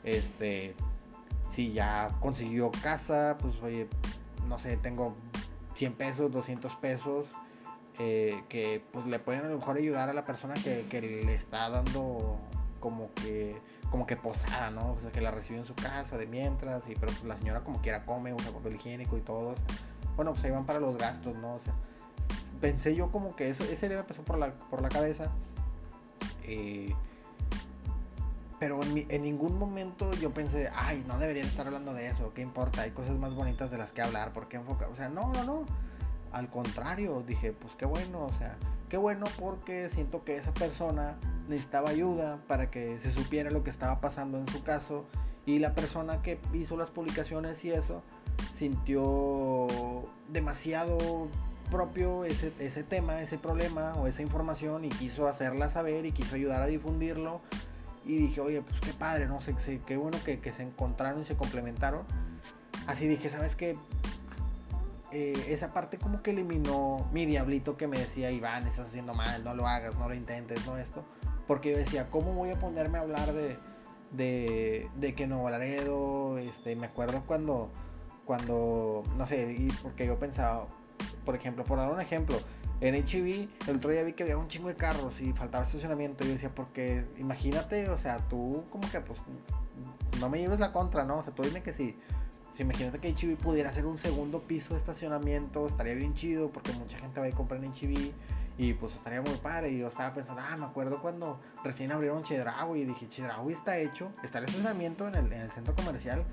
este, 0.04 0.76
si 1.50 1.72
ya 1.72 2.10
consiguió 2.20 2.70
casa, 2.84 3.38
pues 3.40 3.62
oye, 3.62 3.88
no 4.48 4.60
sé, 4.60 4.78
tengo 4.78 5.16
100 5.76 5.94
pesos, 5.94 6.32
200 6.32 6.76
pesos, 6.76 7.28
eh, 8.00 8.44
que 8.50 8.84
pues 8.92 9.06
le 9.06 9.20
pueden 9.20 9.46
a 9.46 9.50
lo 9.50 9.58
mejor 9.58 9.78
ayudar 9.78 10.10
a 10.10 10.14
la 10.14 10.26
persona 10.26 10.54
que, 10.56 10.86
que, 10.90 11.02
le 11.02 11.34
está 11.34 11.70
dando 11.70 12.38
como 12.80 13.14
que 13.14 13.58
como 13.90 14.06
que 14.06 14.16
posada, 14.16 14.70
¿no? 14.70 14.94
O 14.94 15.00
sea, 15.00 15.12
que 15.12 15.20
la 15.20 15.32
recibió 15.32 15.62
en 15.62 15.66
su 15.66 15.74
casa 15.74 16.18
de 16.18 16.28
mientras, 16.28 16.88
y 16.88 16.94
pero 16.94 17.08
pues, 17.08 17.24
la 17.24 17.38
señora 17.38 17.62
como 17.62 17.82
quiera 17.82 18.06
come, 18.06 18.34
usa 18.34 18.52
papel 18.52 18.76
higiénico 18.76 19.18
y 19.18 19.22
todo. 19.22 19.56
Bueno, 20.16 20.34
pues 20.34 20.44
ahí 20.44 20.52
van 20.52 20.66
para 20.66 20.80
los 20.80 20.98
gastos, 20.98 21.36
¿no? 21.38 21.56
O 21.56 21.60
sea, 21.60 21.74
pensé 22.60 22.96
yo 22.96 23.12
como 23.12 23.36
que 23.36 23.50
eso, 23.50 23.64
ese 23.64 23.90
debe 23.90 24.04
pasó 24.04 24.24
por 24.24 24.38
la, 24.38 24.52
por 24.54 24.82
la 24.82 24.90
cabeza. 24.90 25.32
Eh, 26.44 26.94
pero 28.60 28.84
en, 28.84 29.06
en, 29.10 29.22
ningún 29.22 29.58
momento 29.58 30.12
yo 30.14 30.34
pensé, 30.34 30.70
ay, 30.76 31.04
no 31.08 31.18
deberían 31.18 31.46
estar 31.46 31.66
hablando 31.66 31.94
de 31.94 32.08
eso, 32.08 32.34
¿qué 32.34 32.42
importa? 32.42 32.82
Hay 32.82 32.92
cosas 32.92 33.18
más 33.18 33.34
bonitas 33.34 33.72
de 33.72 33.78
las 33.78 33.94
que 33.94 34.02
hablar, 34.02 34.34
¿por 34.34 34.50
qué 34.50 34.58
enfocar? 34.58 34.90
O 34.90 34.96
sea, 34.96 35.08
no, 35.08 35.32
no, 35.32 35.44
no. 35.46 35.66
Al 36.34 36.50
contrario, 36.50 37.24
dije, 37.26 37.54
pues 37.54 37.74
qué 37.76 37.86
bueno, 37.86 38.26
o 38.26 38.32
sea, 38.38 38.58
qué 38.90 38.98
bueno 38.98 39.26
porque 39.40 39.90
siento 39.90 40.24
que 40.24 40.36
esa 40.36 40.54
persona 40.54 41.18
necesitaba 41.48 41.90
ayuda 41.90 42.40
para 42.48 42.70
que 42.70 43.00
se 43.00 43.12
supiera 43.12 43.50
lo 43.50 43.64
que 43.64 43.70
estaba 43.70 44.02
pasando 44.02 44.38
en 44.38 44.48
su 44.50 44.62
caso 44.62 45.06
y 45.46 45.60
la 45.60 45.74
persona 45.74 46.22
que 46.22 46.40
hizo 46.54 46.78
las 46.78 46.92
publicaciones 46.92 47.64
y 47.66 47.72
eso 47.72 48.04
sintió 48.54 49.68
demasiado 50.28 51.28
propio 51.70 52.26
ese, 52.26 52.54
ese 52.60 52.84
tema, 52.84 53.22
ese 53.22 53.38
problema 53.38 53.96
o 53.96 54.08
esa 54.08 54.22
información 54.22 54.86
y 54.86 54.90
quiso 54.90 55.28
hacerla 55.28 55.70
saber 55.70 56.06
y 56.06 56.12
quiso 56.12 56.36
ayudar 56.36 56.62
a 56.62 56.66
difundirlo. 56.66 57.42
Y 58.06 58.18
dije, 58.18 58.42
oye, 58.42 58.62
pues 58.62 58.80
qué 58.82 58.94
padre, 58.94 59.28
no 59.28 59.40
sé, 59.42 59.56
qué 59.86 59.98
bueno 59.98 60.18
que, 60.26 60.40
que 60.40 60.52
se 60.52 60.64
encontraron 60.64 61.22
y 61.22 61.26
se 61.26 61.36
complementaron. 61.36 62.04
Así 62.88 63.08
dije, 63.08 63.30
¿sabes 63.30 63.56
qué? 63.56 63.78
Eh, 65.12 65.46
esa 65.48 65.74
parte 65.74 65.98
como 65.98 66.22
que 66.22 66.32
eliminó 66.32 67.10
mi 67.12 67.26
diablito 67.26 67.78
que 67.78 67.88
me 67.88 67.98
decía, 67.98 68.32
Iván, 68.32 68.68
estás 68.68 68.88
haciendo 68.88 69.14
mal, 69.14 69.44
no 69.44 69.56
lo 69.56 69.68
hagas, 69.68 69.98
no 69.98 70.08
lo 70.08 70.14
intentes, 70.14 70.66
no 70.66 70.78
esto. 70.78 71.04
Porque 71.48 71.72
yo 71.72 71.78
decía, 71.78 72.10
¿cómo 72.12 72.34
voy 72.34 72.52
a 72.52 72.56
ponerme 72.56 73.00
a 73.00 73.02
hablar 73.02 73.34
de, 73.34 73.58
de, 74.12 74.88
de 74.96 75.16
que 75.16 75.26
Nuevo 75.26 75.50
Laredo? 75.50 76.38
Este, 76.38 76.76
me 76.76 76.88
acuerdo 76.88 77.24
cuando, 77.26 77.72
cuando, 78.24 79.04
no 79.18 79.26
sé, 79.26 79.52
y 79.52 79.68
porque 79.82 80.06
yo 80.06 80.20
pensaba, 80.20 80.68
por 81.26 81.36
ejemplo, 81.36 81.64
por 81.64 81.78
dar 81.78 81.92
un 81.92 82.02
ejemplo, 82.02 82.38
en 82.82 82.96
HB 82.96 83.68
el 83.68 83.76
otro 83.78 83.92
día 83.92 84.04
vi 84.04 84.14
que 84.14 84.24
había 84.24 84.38
un 84.38 84.48
chingo 84.48 84.70
de 84.70 84.76
carros 84.76 85.22
y 85.22 85.34
faltaba 85.34 85.64
estacionamiento. 85.64 86.24
Y 86.24 86.28
yo 86.28 86.34
decía, 86.34 86.52
porque 86.54 87.06
imagínate, 87.18 87.90
o 87.90 87.98
sea, 87.98 88.18
tú 88.18 88.64
como 88.70 88.90
que 88.90 89.02
pues 89.02 89.20
no 90.20 90.30
me 90.30 90.40
lleves 90.40 90.60
la 90.60 90.72
contra, 90.72 91.04
¿no? 91.04 91.18
O 91.20 91.24
sea, 91.24 91.34
tú 91.34 91.44
dime 91.44 91.62
que 91.62 91.74
sí 91.74 91.98
imagínate 92.64 93.00
que 93.00 93.14
HB 93.14 93.38
pudiera 93.38 93.70
hacer 93.70 93.86
un 93.86 93.98
segundo 93.98 94.42
piso 94.42 94.74
de 94.74 94.80
estacionamiento, 94.80 95.68
estaría 95.68 95.94
bien 95.94 96.14
chido 96.14 96.50
porque 96.50 96.72
mucha 96.74 96.98
gente 96.98 97.20
va 97.20 97.28
a 97.28 97.32
comprar 97.32 97.64
en 97.64 97.72
HB 97.72 98.12
y 98.58 98.74
pues 98.74 98.94
estaría 98.94 99.22
muy 99.22 99.36
padre. 99.36 99.72
Y 99.72 99.80
yo 99.80 99.88
estaba 99.88 100.14
pensando, 100.14 100.42
ah, 100.46 100.56
me 100.58 100.66
acuerdo 100.66 101.02
cuando 101.02 101.40
recién 101.64 101.92
abrieron 101.92 102.24
Chedraui 102.24 102.82
y 102.82 102.86
dije, 102.86 103.08
Chedraui 103.08 103.54
está 103.54 103.78
hecho, 103.78 104.12
está 104.24 104.40
el 104.40 104.46
estacionamiento 104.46 105.08
en 105.08 105.16
el, 105.16 105.32
en 105.32 105.42
el 105.42 105.50
centro 105.50 105.74
comercial. 105.76 106.26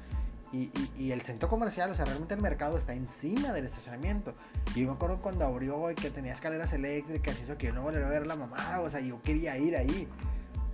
Y, 0.96 1.12
el 1.12 1.22
centro 1.22 1.48
comercial, 1.48 1.90
o 1.90 1.94
sea, 1.94 2.04
realmente 2.04 2.34
el 2.34 2.40
mercado 2.40 2.78
está 2.78 2.94
encima 2.94 3.52
del 3.52 3.66
estacionamiento. 3.66 4.34
Y 4.74 4.84
me 4.84 4.92
acuerdo 4.92 5.18
cuando 5.18 5.44
abrió 5.44 5.90
y 5.90 5.94
que 5.94 6.10
tenía 6.10 6.32
escaleras 6.32 6.72
eléctricas 6.72 7.38
y 7.38 7.42
eso 7.42 7.58
que 7.58 7.66
yo 7.66 7.72
no 7.72 7.82
volvería 7.82 8.06
a 8.06 8.10
ver 8.10 8.26
la 8.26 8.36
mamá, 8.36 8.80
o 8.80 8.88
sea, 8.88 9.00
yo 9.00 9.20
quería 9.22 9.56
ir 9.58 9.76
ahí. 9.76 10.08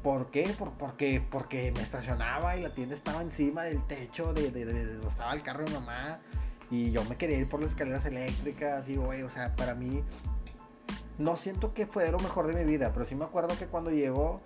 ¿Por 0.02 0.30
qué? 0.30 0.54
Por, 0.58 0.72
porque, 0.72 1.22
porque 1.30 1.72
me 1.72 1.80
estacionaba 1.80 2.56
y 2.56 2.62
la 2.62 2.72
tienda 2.72 2.94
estaba 2.94 3.22
encima 3.22 3.62
del 3.62 3.86
techo 3.86 4.32
de, 4.32 4.50
donde 4.50 5.08
estaba 5.08 5.32
el 5.32 5.42
carro 5.42 5.64
de 5.64 5.70
mamá. 5.72 6.20
Y 6.70 6.90
yo 6.90 7.04
me 7.04 7.16
quería 7.16 7.38
ir 7.38 7.48
por 7.48 7.60
las 7.60 7.70
escaleras 7.70 8.04
eléctricas 8.06 8.88
y, 8.88 8.96
güey, 8.96 9.22
o 9.22 9.28
sea, 9.28 9.54
para 9.54 9.74
mí 9.74 10.02
no 11.18 11.36
siento 11.36 11.74
que 11.74 11.86
fue 11.86 12.10
lo 12.10 12.18
mejor 12.18 12.46
de 12.46 12.54
mi 12.54 12.70
vida, 12.70 12.90
pero 12.92 13.04
sí 13.04 13.14
me 13.14 13.24
acuerdo 13.24 13.56
que 13.58 13.66
cuando 13.66 13.90
llegó, 13.90 14.40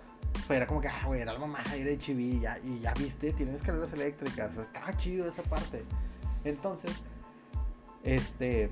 pues 0.45 0.57
era 0.57 0.67
como 0.67 0.81
que, 0.81 0.87
ah, 0.87 1.03
güey, 1.05 1.21
era 1.21 1.33
la 1.33 1.39
mamá, 1.39 1.63
era 1.75 1.97
chiví, 1.97 2.39
ya, 2.39 2.59
y 2.63 2.79
ya 2.79 2.93
viste, 2.93 3.33
tienen 3.33 3.55
escaleras 3.55 3.91
eléctricas, 3.93 4.51
o 4.51 4.55
sea, 4.55 4.63
estaba 4.63 4.95
chido 4.97 5.27
esa 5.27 5.43
parte. 5.43 5.83
Entonces, 6.43 6.91
este, 8.03 8.69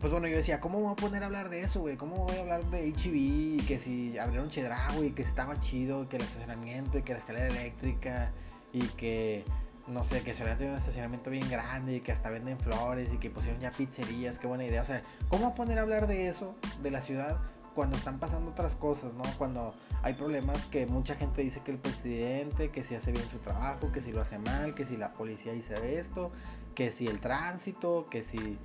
pues 0.00 0.12
bueno, 0.12 0.28
yo 0.28 0.36
decía, 0.36 0.60
¿cómo 0.60 0.80
voy 0.80 0.92
a 0.92 0.96
poner 0.96 1.22
a 1.22 1.26
hablar 1.26 1.48
de 1.48 1.62
eso, 1.62 1.80
güey? 1.80 1.96
¿Cómo 1.96 2.16
voy 2.26 2.36
a 2.36 2.40
hablar 2.40 2.64
de 2.66 2.92
HB? 2.92 3.66
Que 3.66 3.78
si 3.80 4.16
abrieron 4.18 4.50
Chedraui, 4.50 5.12
que 5.12 5.22
estaba 5.22 5.58
chido, 5.60 6.06
que 6.08 6.16
el 6.16 6.22
estacionamiento, 6.22 6.98
y 6.98 7.02
que 7.02 7.12
la 7.12 7.18
escalera 7.18 7.48
eléctrica, 7.48 8.30
y 8.72 8.80
que, 8.88 9.44
no 9.88 10.04
sé, 10.04 10.22
que 10.22 10.32
hubiera 10.32 10.56
tenido 10.56 10.74
un 10.74 10.78
estacionamiento 10.78 11.30
bien 11.30 11.48
grande, 11.48 11.96
y 11.96 12.00
que 12.00 12.12
hasta 12.12 12.30
venden 12.30 12.58
flores, 12.58 13.10
y 13.12 13.16
que 13.16 13.30
pusieron 13.30 13.60
ya 13.60 13.70
pizzerías, 13.70 14.38
qué 14.38 14.46
buena 14.46 14.64
idea. 14.64 14.82
O 14.82 14.84
sea, 14.84 15.02
¿cómo 15.28 15.54
poner 15.54 15.78
a 15.78 15.82
hablar 15.82 16.06
de 16.06 16.28
eso, 16.28 16.54
de 16.82 16.90
la 16.90 17.00
ciudad, 17.00 17.38
cuando 17.76 17.96
están 17.98 18.18
pasando 18.18 18.50
otras 18.50 18.74
cosas, 18.74 19.12
¿no? 19.14 19.22
Cuando 19.36 19.74
hay 20.02 20.14
problemas 20.14 20.64
que 20.64 20.86
mucha 20.86 21.14
gente 21.14 21.42
dice 21.42 21.60
que 21.60 21.70
el 21.70 21.78
presidente, 21.78 22.70
que 22.70 22.82
si 22.82 22.94
hace 22.94 23.12
bien 23.12 23.28
su 23.28 23.36
trabajo, 23.38 23.92
que 23.92 24.00
si 24.00 24.12
lo 24.12 24.22
hace 24.22 24.38
mal, 24.38 24.74
que 24.74 24.86
si 24.86 24.96
la 24.96 25.12
policía 25.12 25.52
dice 25.52 25.98
esto, 26.00 26.32
que 26.74 26.90
si 26.90 27.06
el 27.06 27.20
tránsito, 27.20 28.06
que 28.10 28.24
si 28.24 28.58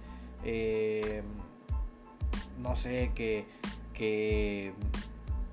eh, 0.44 1.24
no 2.60 2.78
sé, 2.78 3.12
que, 3.14 3.46
que 3.94 4.74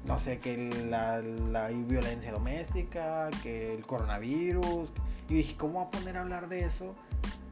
no 0.05 0.21
sé, 0.21 0.39
que 0.39 0.57
la, 0.89 1.21
la, 1.21 1.69
violencia 1.69 2.31
doméstica, 2.31 3.29
que 3.43 3.75
el 3.75 3.85
coronavirus. 3.85 4.91
Y 5.29 5.35
dije, 5.35 5.57
¿cómo 5.57 5.81
va 5.81 5.87
a 5.87 5.91
poner 5.91 6.17
a 6.17 6.21
hablar 6.23 6.49
de 6.49 6.61
eso 6.61 6.95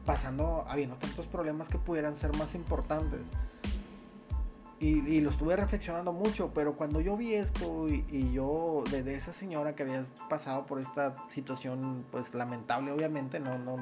pasando, 0.05 0.65
habiendo 0.69 0.95
tantos 0.95 1.27
problemas 1.27 1.67
que 1.67 1.77
pudieran 1.77 2.15
ser 2.15 2.35
más 2.37 2.55
importantes? 2.55 3.19
Y, 4.79 5.21
lo 5.21 5.31
estuve 5.31 5.55
reflexionando 5.55 6.13
mucho, 6.13 6.51
pero 6.53 6.75
cuando 6.75 7.01
yo 7.01 7.17
vi 7.17 7.33
esto 7.33 7.89
y, 7.89 8.31
yo, 8.31 8.83
de, 8.91 9.15
esa 9.15 9.33
señora 9.33 9.73
que 9.73 9.81
había 9.81 10.05
pasado 10.29 10.67
por 10.67 10.77
esta 10.77 11.15
situación, 11.29 12.05
pues 12.11 12.33
lamentable, 12.35 12.91
obviamente, 12.91 13.39
no, 13.39 13.57
no, 13.57 13.77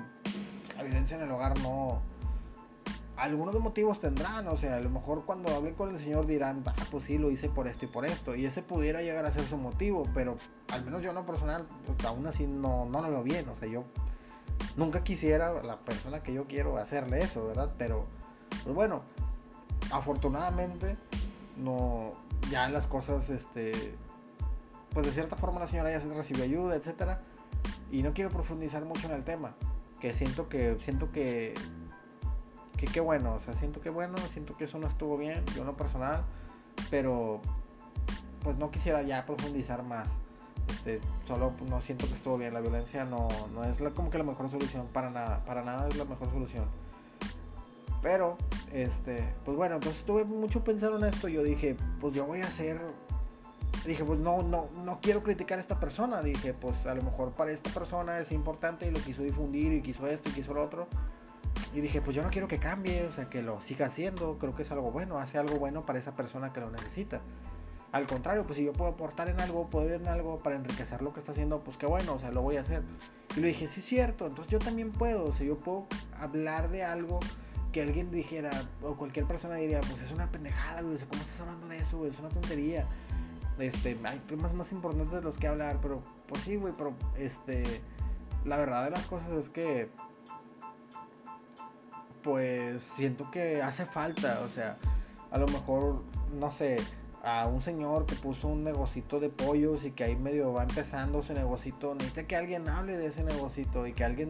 la 0.78 0.84
violencia 0.84 1.18
en 1.18 1.24
el 1.24 1.32
hogar 1.32 1.60
no, 1.60 2.02
algunos 3.18 3.60
motivos 3.60 4.00
tendrán, 4.00 4.48
o 4.48 4.58
sea, 4.58 4.76
a 4.76 4.80
lo 4.80 4.90
mejor 4.90 5.26
cuando 5.26 5.54
hablen 5.54 5.74
con 5.76 5.90
el 5.90 6.00
Señor 6.00 6.28
dirán, 6.28 6.64
ah, 6.66 6.74
pues 6.92 7.06
sí, 7.06 7.18
lo 7.18 7.30
hice 7.30 7.50
por 7.50 7.68
esto 7.68 7.86
y 7.86 7.88
por 7.88 8.06
esto, 8.06 8.36
y 8.36 8.46
ese 8.46 8.62
pudiera 8.62 9.02
llegar 9.02 9.26
a 9.26 9.32
ser 9.32 9.44
su 9.44 9.58
motivo, 9.58 10.04
pero 10.14 10.38
al 10.72 10.86
menos 10.86 11.02
yo 11.02 11.12
no 11.12 11.26
personal, 11.26 11.66
pues, 11.86 12.06
aún 12.06 12.26
así 12.28 12.48
no, 12.48 12.86
no 12.86 13.02
lo 13.02 13.10
veo 13.10 13.24
bien, 13.24 13.48
o 13.50 13.56
sea, 13.58 13.68
yo 13.68 13.84
nunca 14.76 15.04
quisiera 15.04 15.62
la 15.62 15.78
persona 15.78 16.24
que 16.24 16.34
yo 16.34 16.46
quiero 16.46 16.78
hacerle 16.78 17.22
eso, 17.22 17.46
¿verdad? 17.48 17.74
Pero, 17.78 18.06
pues 18.64 18.76
bueno, 18.76 19.04
afortunadamente, 19.96 20.98
no, 21.58 22.12
ya 22.50 22.70
las 22.70 22.88
cosas, 22.88 23.30
este, 23.30 23.96
pues 24.92 25.06
de 25.06 25.12
cierta 25.12 25.36
forma 25.36 25.60
la 25.60 25.68
señora 25.68 25.92
ya 25.92 26.00
se 26.00 26.14
recibió 26.14 26.44
ayuda, 26.44 26.76
etcétera, 26.76 27.22
y 27.92 28.04
no 28.04 28.14
quiero 28.14 28.30
profundizar 28.30 28.86
mucho 28.86 29.08
en 29.08 29.14
el 29.14 29.24
tema, 29.24 29.56
que 30.00 30.14
siento 30.14 30.50
que, 30.50 30.78
siento 30.82 31.12
que 31.12 31.54
que 32.78 32.88
qué 32.88 33.00
bueno, 33.00 33.36
o 33.36 33.40
sea, 33.40 33.54
siento 33.54 33.80
que 33.82 33.90
bueno, 33.90 34.18
siento 34.32 34.58
que 34.58 34.66
eso 34.66 34.78
no 34.78 34.88
estuvo 34.88 35.18
bien, 35.18 35.44
yo 35.56 35.64
no 35.64 35.78
personal, 35.78 36.24
pero 36.90 37.42
pues 38.44 38.58
no 38.58 38.70
quisiera 38.70 39.02
ya 39.02 39.24
profundizar 39.26 39.84
más. 39.84 40.10
Este, 40.70 41.00
solo 41.28 41.54
no 41.70 41.82
siento 41.82 42.08
que 42.08 42.14
estuvo 42.14 42.38
bien, 42.38 42.54
la 42.54 42.60
violencia 42.60 43.06
no, 43.06 43.28
no 43.54 43.64
es 43.64 43.78
como 43.94 44.10
que 44.10 44.18
la 44.18 44.24
mejor 44.24 44.50
solución, 44.50 44.88
para 44.92 45.10
nada, 45.10 45.44
para 45.46 45.64
nada 45.64 45.88
es 45.88 45.96
la 45.96 46.06
mejor 46.06 46.30
solución. 46.30 46.66
Pero, 48.02 48.38
este, 48.72 49.34
pues 49.44 49.58
bueno, 49.58 49.76
entonces 49.76 50.00
estuve 50.00 50.26
mucho 50.26 50.64
pensando 50.64 50.98
en 50.98 51.14
esto, 51.14 51.28
yo 51.28 51.44
dije, 51.44 51.76
pues 52.00 52.14
yo 52.14 52.26
voy 52.26 52.42
a 52.42 52.46
hacer 52.46 52.80
dije, 53.88 54.04
pues 54.04 54.20
no, 54.20 54.42
no, 54.42 54.70
no 54.84 55.00
quiero 55.02 55.22
criticar 55.22 55.58
a 55.58 55.62
esta 55.62 55.80
persona. 55.80 56.22
Dije, 56.22 56.54
pues 56.54 56.86
a 56.86 56.96
lo 56.96 57.04
mejor 57.04 57.32
para 57.32 57.52
esta 57.52 57.70
persona 57.72 58.20
es 58.20 58.32
importante 58.32 58.88
y 58.88 58.92
lo 58.92 59.00
quiso 59.00 59.24
difundir 59.24 59.74
y 59.74 59.82
quiso 59.82 60.08
esto 60.08 60.30
y 60.30 60.34
quiso 60.34 60.54
lo 60.54 60.64
otro. 60.64 60.88
Y 61.74 61.82
dije, 61.82 62.02
pues 62.02 62.16
yo 62.16 62.24
no 62.24 62.30
quiero 62.30 62.48
que 62.48 62.58
cambie, 62.58 63.06
o 63.06 63.12
sea, 63.12 63.30
que 63.30 63.42
lo 63.42 63.62
siga 63.62 63.88
haciendo, 63.88 64.38
creo 64.40 64.56
que 64.56 64.64
es 64.64 64.72
algo 64.72 64.92
bueno, 64.92 65.18
hace 65.18 65.38
algo 65.38 65.58
bueno 65.58 65.86
para 65.86 66.00
esa 66.00 66.16
persona 66.16 66.52
que 66.52 66.62
lo 66.62 66.70
necesita. 66.70 67.22
Al 67.92 68.08
contrario, 68.08 68.46
pues 68.46 68.58
si 68.58 68.66
yo 68.66 68.74
puedo 68.74 68.92
aportar 68.92 69.30
en 69.30 69.40
algo, 69.40 69.70
poder 69.70 70.02
en 70.02 70.08
algo 70.08 70.38
para 70.38 70.58
enriquecer 70.58 71.02
lo 71.02 71.14
que 71.14 71.22
está 71.22 71.32
haciendo, 71.32 71.64
pues 71.64 71.78
qué 71.78 71.86
bueno, 71.86 72.16
o 72.16 72.20
sea, 72.20 72.32
lo 72.32 72.42
voy 72.42 72.58
a 72.58 72.62
hacer. 72.62 72.82
Y 73.38 73.40
le 73.40 73.48
dije, 73.50 73.68
sí 73.70 73.80
es 73.80 73.86
cierto, 73.86 74.28
entonces 74.28 74.52
yo 74.52 74.60
también 74.60 74.92
puedo, 74.92 75.26
o 75.26 75.34
sea, 75.34 75.46
yo 75.46 75.58
puedo 75.58 75.88
hablar 76.18 76.70
de 76.70 76.84
algo 76.84 77.20
que 77.76 77.82
alguien 77.82 78.10
dijera, 78.10 78.52
o 78.82 78.96
cualquier 78.96 79.26
persona 79.26 79.56
diría, 79.56 79.82
pues 79.82 80.02
es 80.02 80.10
una 80.10 80.32
pendejada, 80.32 80.82
güey, 80.82 80.98
¿cómo 81.10 81.22
estás 81.22 81.42
hablando 81.42 81.68
de 81.68 81.80
eso, 81.80 81.98
güey? 81.98 82.10
Es 82.10 82.18
una 82.20 82.30
tontería. 82.30 82.88
Este, 83.60 84.00
hay 84.06 84.18
temas 84.20 84.54
más 84.54 84.72
importantes 84.72 85.12
de 85.12 85.22
los 85.22 85.38
que 85.38 85.50
hablar, 85.50 85.80
pero, 85.82 86.02
pues 86.26 86.44
sí, 86.44 86.56
güey, 86.56 86.74
pero, 86.78 86.94
este, 87.18 87.82
la 88.46 88.56
verdad 88.56 88.86
de 88.86 88.92
las 88.92 89.06
cosas 89.08 89.30
es 89.32 89.50
que 89.50 89.90
pues 92.24 92.82
siento 92.82 93.30
que 93.30 93.62
hace 93.62 93.86
falta, 93.86 94.40
o 94.46 94.48
sea, 94.48 94.78
a 95.30 95.38
lo 95.38 95.48
mejor, 95.48 96.02
no 96.40 96.54
sé, 96.54 96.78
a 97.26 97.48
un 97.48 97.62
señor 97.64 98.06
que 98.06 98.16
puso 98.16 98.48
un 98.48 98.64
negocito 98.64 99.20
de 99.20 99.30
pollos 99.30 99.84
y 99.84 99.92
que 99.92 100.04
ahí 100.04 100.16
medio 100.16 100.54
va 100.54 100.62
empezando 100.62 101.24
su 101.24 101.34
negocito, 101.34 101.96
necesita 101.96 102.28
que 102.28 102.36
alguien 102.36 102.70
hable 102.70 102.98
de 102.98 103.08
ese 103.08 103.24
negocito 103.24 103.88
y 103.88 103.94
que 103.94 104.04
alguien 104.04 104.30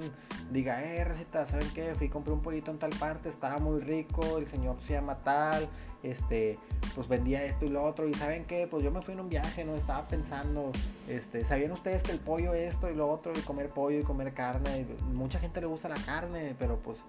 diga, 0.50 0.82
eh, 0.82 1.04
receta, 1.04 1.46
¿saben 1.46 1.68
qué? 1.74 1.94
Fui 1.96 2.08
y 2.08 2.10
compré 2.10 2.32
un 2.32 2.42
pollito 2.42 2.72
en 2.72 2.78
tal 2.78 2.92
parte, 2.92 3.28
estaba 3.28 3.58
muy 3.58 3.82
rico, 3.82 4.38
el 4.38 4.48
señor 4.48 4.78
se 4.82 4.94
llama 4.94 5.20
tal, 5.20 5.68
este, 6.04 6.58
pues 6.96 7.10
vendía 7.10 7.44
esto 7.44 7.66
y 7.66 7.70
lo 7.70 7.84
otro, 7.84 8.08
y 8.08 8.14
¿saben 8.14 8.46
qué? 8.46 8.66
Pues 8.66 8.82
yo 8.82 8.92
me 8.92 9.02
fui 9.02 9.14
en 9.14 9.20
un 9.20 9.30
viaje, 9.30 9.66
no 9.66 9.76
estaba 9.76 10.08
pensando, 10.08 10.72
este, 11.10 11.44
¿sabían 11.44 11.74
ustedes 11.74 12.02
que 12.02 12.14
el 12.14 12.20
pollo 12.20 12.54
esto 12.54 12.90
y 12.90 12.96
lo 12.96 13.12
otro, 13.12 13.34
y 13.36 13.42
comer 13.42 13.70
pollo 13.72 14.00
y 14.00 14.04
comer 14.04 14.34
carne, 14.34 14.88
mucha 15.12 15.40
gente 15.40 15.60
le 15.60 15.68
gusta 15.68 15.90
la 15.90 15.98
carne, 15.98 16.56
pero 16.58 16.78
pues 16.78 17.04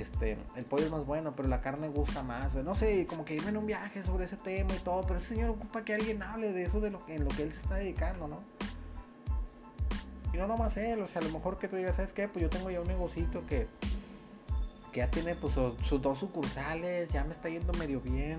este, 0.00 0.38
el 0.56 0.64
pollo 0.64 0.84
es 0.84 0.90
más 0.90 1.06
bueno, 1.06 1.34
pero 1.34 1.48
la 1.48 1.60
carne 1.60 1.88
gusta 1.88 2.22
más. 2.22 2.54
No 2.54 2.74
sé, 2.74 3.06
como 3.06 3.24
que 3.24 3.34
irme 3.34 3.50
en 3.50 3.56
un 3.56 3.66
viaje 3.66 4.04
sobre 4.04 4.24
ese 4.24 4.36
tema 4.36 4.74
y 4.74 4.78
todo, 4.78 5.02
pero 5.02 5.18
ese 5.18 5.34
señor 5.34 5.50
ocupa 5.50 5.84
que 5.84 5.94
alguien 5.94 6.22
hable 6.22 6.52
de 6.52 6.64
eso, 6.64 6.80
de 6.80 6.90
lo, 6.90 7.00
en 7.08 7.24
lo 7.24 7.30
que 7.30 7.42
él 7.42 7.52
se 7.52 7.60
está 7.60 7.76
dedicando, 7.76 8.28
¿no? 8.28 8.40
Y 10.32 10.36
no 10.36 10.46
nomás 10.46 10.76
él, 10.76 11.00
o 11.00 11.08
sea, 11.08 11.22
a 11.22 11.24
lo 11.24 11.30
mejor 11.30 11.58
que 11.58 11.68
tú 11.68 11.76
digas, 11.76 11.96
¿sabes 11.96 12.12
qué? 12.12 12.28
Pues 12.28 12.42
yo 12.42 12.50
tengo 12.50 12.70
ya 12.70 12.80
un 12.80 12.88
negocito 12.88 13.46
que, 13.46 13.66
que 14.92 14.98
ya 14.98 15.10
tiene 15.10 15.34
pues 15.34 15.54
sus 15.54 16.02
dos 16.02 16.18
sucursales, 16.18 17.10
ya 17.12 17.24
me 17.24 17.32
está 17.32 17.48
yendo 17.48 17.72
medio 17.74 18.00
bien, 18.00 18.38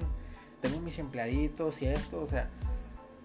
tengo 0.62 0.80
mis 0.80 1.00
empleaditos 1.00 1.82
y 1.82 1.88
esto, 1.88 2.22
o 2.22 2.28
sea, 2.28 2.50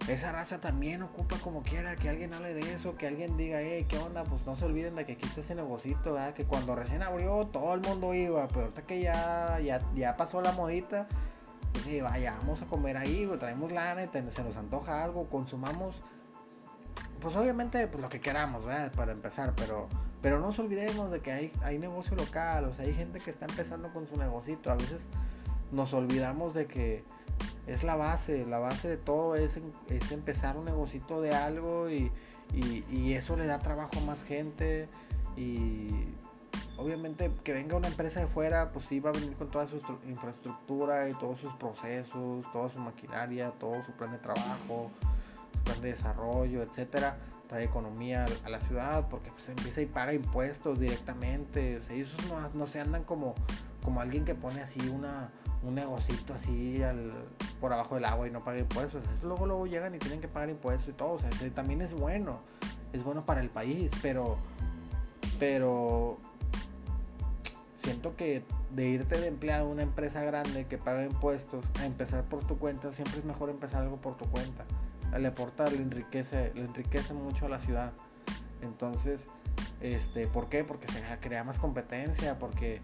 esa 0.09 0.32
raza 0.32 0.61
también 0.61 1.02
ocupa 1.02 1.37
como 1.38 1.62
quiera 1.62 1.97
que 1.97 2.09
alguien 2.09 2.32
hable 2.32 2.54
de 2.54 2.75
eso, 2.75 2.97
que 2.97 3.06
alguien 3.06 3.37
diga, 3.37 3.61
hey, 3.61 3.87
¿qué 3.88 3.99
onda? 3.99 4.25
Pues 4.25 4.44
no 4.47 4.56
se 4.56 4.64
olviden 4.64 4.97
de 4.97 5.06
que 5.06 5.12
aquí 5.12 5.26
está 5.26 5.40
ese 5.40 5.54
negocito. 5.54 6.16
Que 6.35 6.44
cuando 6.44 6.75
recién 6.75 7.02
abrió 7.02 7.47
todo 7.47 7.75
el 7.75 7.80
mundo 7.80 8.14
iba, 8.14 8.47
pero 8.49 8.62
ahorita 8.62 8.82
que 8.82 9.00
ya, 9.00 9.61
ya, 9.61 9.80
ya 9.94 10.16
pasó 10.16 10.40
la 10.40 10.52
modita, 10.52 11.06
pues 11.73 11.85
sí, 11.85 12.00
vaya, 12.00 12.35
vamos 12.38 12.61
a 12.62 12.66
comer 12.66 12.97
ahí, 12.97 13.28
traemos 13.38 13.73
lana, 13.73 14.06
se 14.06 14.44
nos 14.44 14.56
antoja 14.56 15.04
algo, 15.04 15.28
consumamos, 15.28 16.02
pues 17.21 17.35
obviamente 17.37 17.87
pues 17.87 18.02
lo 18.02 18.09
que 18.09 18.21
queramos, 18.21 18.64
¿verdad? 18.64 18.92
Para 18.92 19.12
empezar, 19.12 19.54
pero, 19.56 19.88
pero 20.21 20.38
no 20.38 20.47
nos 20.47 20.59
olvidemos 20.59 21.11
de 21.11 21.21
que 21.21 21.32
hay, 21.32 21.52
hay 21.62 21.78
negocio 21.78 22.16
local, 22.16 22.64
o 22.64 22.75
sea, 22.75 22.85
hay 22.85 22.94
gente 22.94 23.21
que 23.21 23.30
está 23.30 23.47
empezando 23.47 23.92
con 23.92 24.06
su 24.06 24.16
negocito, 24.16 24.71
a 24.71 24.75
veces 24.75 25.06
nos 25.71 25.94
olvidamos 25.94 26.52
de 26.54 26.66
que 26.66 27.04
es 27.66 27.84
la 27.84 27.96
base, 27.96 28.46
la 28.46 28.58
base 28.58 28.88
de 28.88 28.96
todo 28.96 29.34
es, 29.37 29.58
es 29.88 30.12
empezar 30.12 30.56
un 30.56 30.64
negocito 30.64 31.20
de 31.20 31.34
algo 31.34 31.88
y, 31.90 32.11
eso 33.14 33.37
le 33.37 33.46
da 33.46 33.58
trabajo 33.61 33.92
a 33.99 34.04
más 34.04 34.25
gente 34.25 34.88
y 35.37 35.88
obviamente 36.76 37.30
que 37.44 37.52
venga 37.52 37.76
una 37.76 37.88
empresa 37.88 38.20
de 38.20 38.26
fuera, 38.26 38.72
pues 38.72 38.84
sí 38.87 39.00
va 39.00 39.11
a 39.11 39.12
venir 39.12 39.34
con 39.34 39.50
toda 39.50 39.66
su 39.66 39.76
infraestructura 40.06 41.08
y 41.08 41.12
todos 41.14 41.40
sus 41.40 41.54
procesos, 41.54 42.44
toda 42.52 42.68
su 42.68 42.78
maquinaria, 42.78 43.52
todo 43.52 43.82
su 43.84 43.92
plan 43.92 44.12
de 44.12 44.18
trabajo, 44.18 44.90
su 45.52 45.58
plan 45.61 45.80
de 45.80 45.88
desarrollo, 45.88 46.62
etcétera, 46.62 47.16
trae 47.49 47.64
economía 47.64 48.26
a 48.44 48.50
la 48.50 48.61
ciudad 48.61 49.08
porque 49.08 49.30
pues 49.30 49.49
empieza 49.49 49.80
y 49.80 49.87
paga 49.87 50.12
impuestos 50.12 50.78
directamente, 50.78 51.78
o 51.78 51.82
sea, 51.82 51.96
ellos 51.96 52.14
no, 52.28 52.50
no 52.52 52.66
se 52.66 52.80
andan 52.80 53.04
como, 53.04 53.34
como 53.82 54.00
alguien 54.00 54.25
que 54.26 54.34
pone 54.34 54.61
así 54.61 54.80
una 54.88 55.30
un 55.62 55.75
negocito 55.75 56.35
así 56.35 56.83
al, 56.83 57.12
por 57.61 57.73
abajo 57.73 57.95
del 57.95 58.04
agua 58.04 58.26
y 58.26 58.31
no 58.31 58.40
paga 58.40 58.59
impuestos. 58.59 59.04
luego, 59.23 59.47
luego 59.47 59.66
llegan 59.66 59.95
y 59.95 59.99
tienen 59.99 60.21
que 60.21 60.28
pagar 60.28 60.50
impuestos 60.50 60.88
y 60.88 60.92
todo. 60.92 61.12
O 61.12 61.19
sea, 61.19 61.31
también 61.54 61.81
es 61.83 61.95
bueno. 61.95 62.40
Es 62.92 63.04
bueno 63.04 63.25
para 63.25 63.40
el 63.40 63.50
país, 63.50 63.90
pero. 64.02 64.38
Pero. 65.38 66.19
Siento 67.76 68.14
que 68.16 68.45
de 68.71 68.87
irte 68.87 69.19
de 69.19 69.26
empleado 69.26 69.66
a 69.66 69.69
una 69.69 69.83
empresa 69.83 70.23
grande 70.23 70.66
que 70.66 70.78
paga 70.78 71.04
impuestos 71.04 71.64
a 71.81 71.87
empezar 71.87 72.25
por 72.25 72.47
tu 72.47 72.57
cuenta, 72.57 72.92
siempre 72.92 73.19
es 73.19 73.25
mejor 73.25 73.50
empezar 73.50 73.83
algo 73.83 73.97
por 73.97 74.16
tu 74.16 74.25
cuenta. 74.26 74.64
Le 75.19 75.26
aporta, 75.26 75.69
le 75.69 75.78
enriquece, 75.78 76.52
le 76.54 76.62
enriquece 76.62 77.12
mucho 77.12 77.47
a 77.47 77.49
la 77.49 77.59
ciudad. 77.59 77.92
Entonces, 78.62 79.26
este, 79.81 80.28
¿por 80.28 80.49
qué? 80.49 80.62
Porque 80.62 80.87
se 80.88 81.02
crea 81.21 81.42
más 81.42 81.59
competencia, 81.59 82.38
porque 82.38 82.81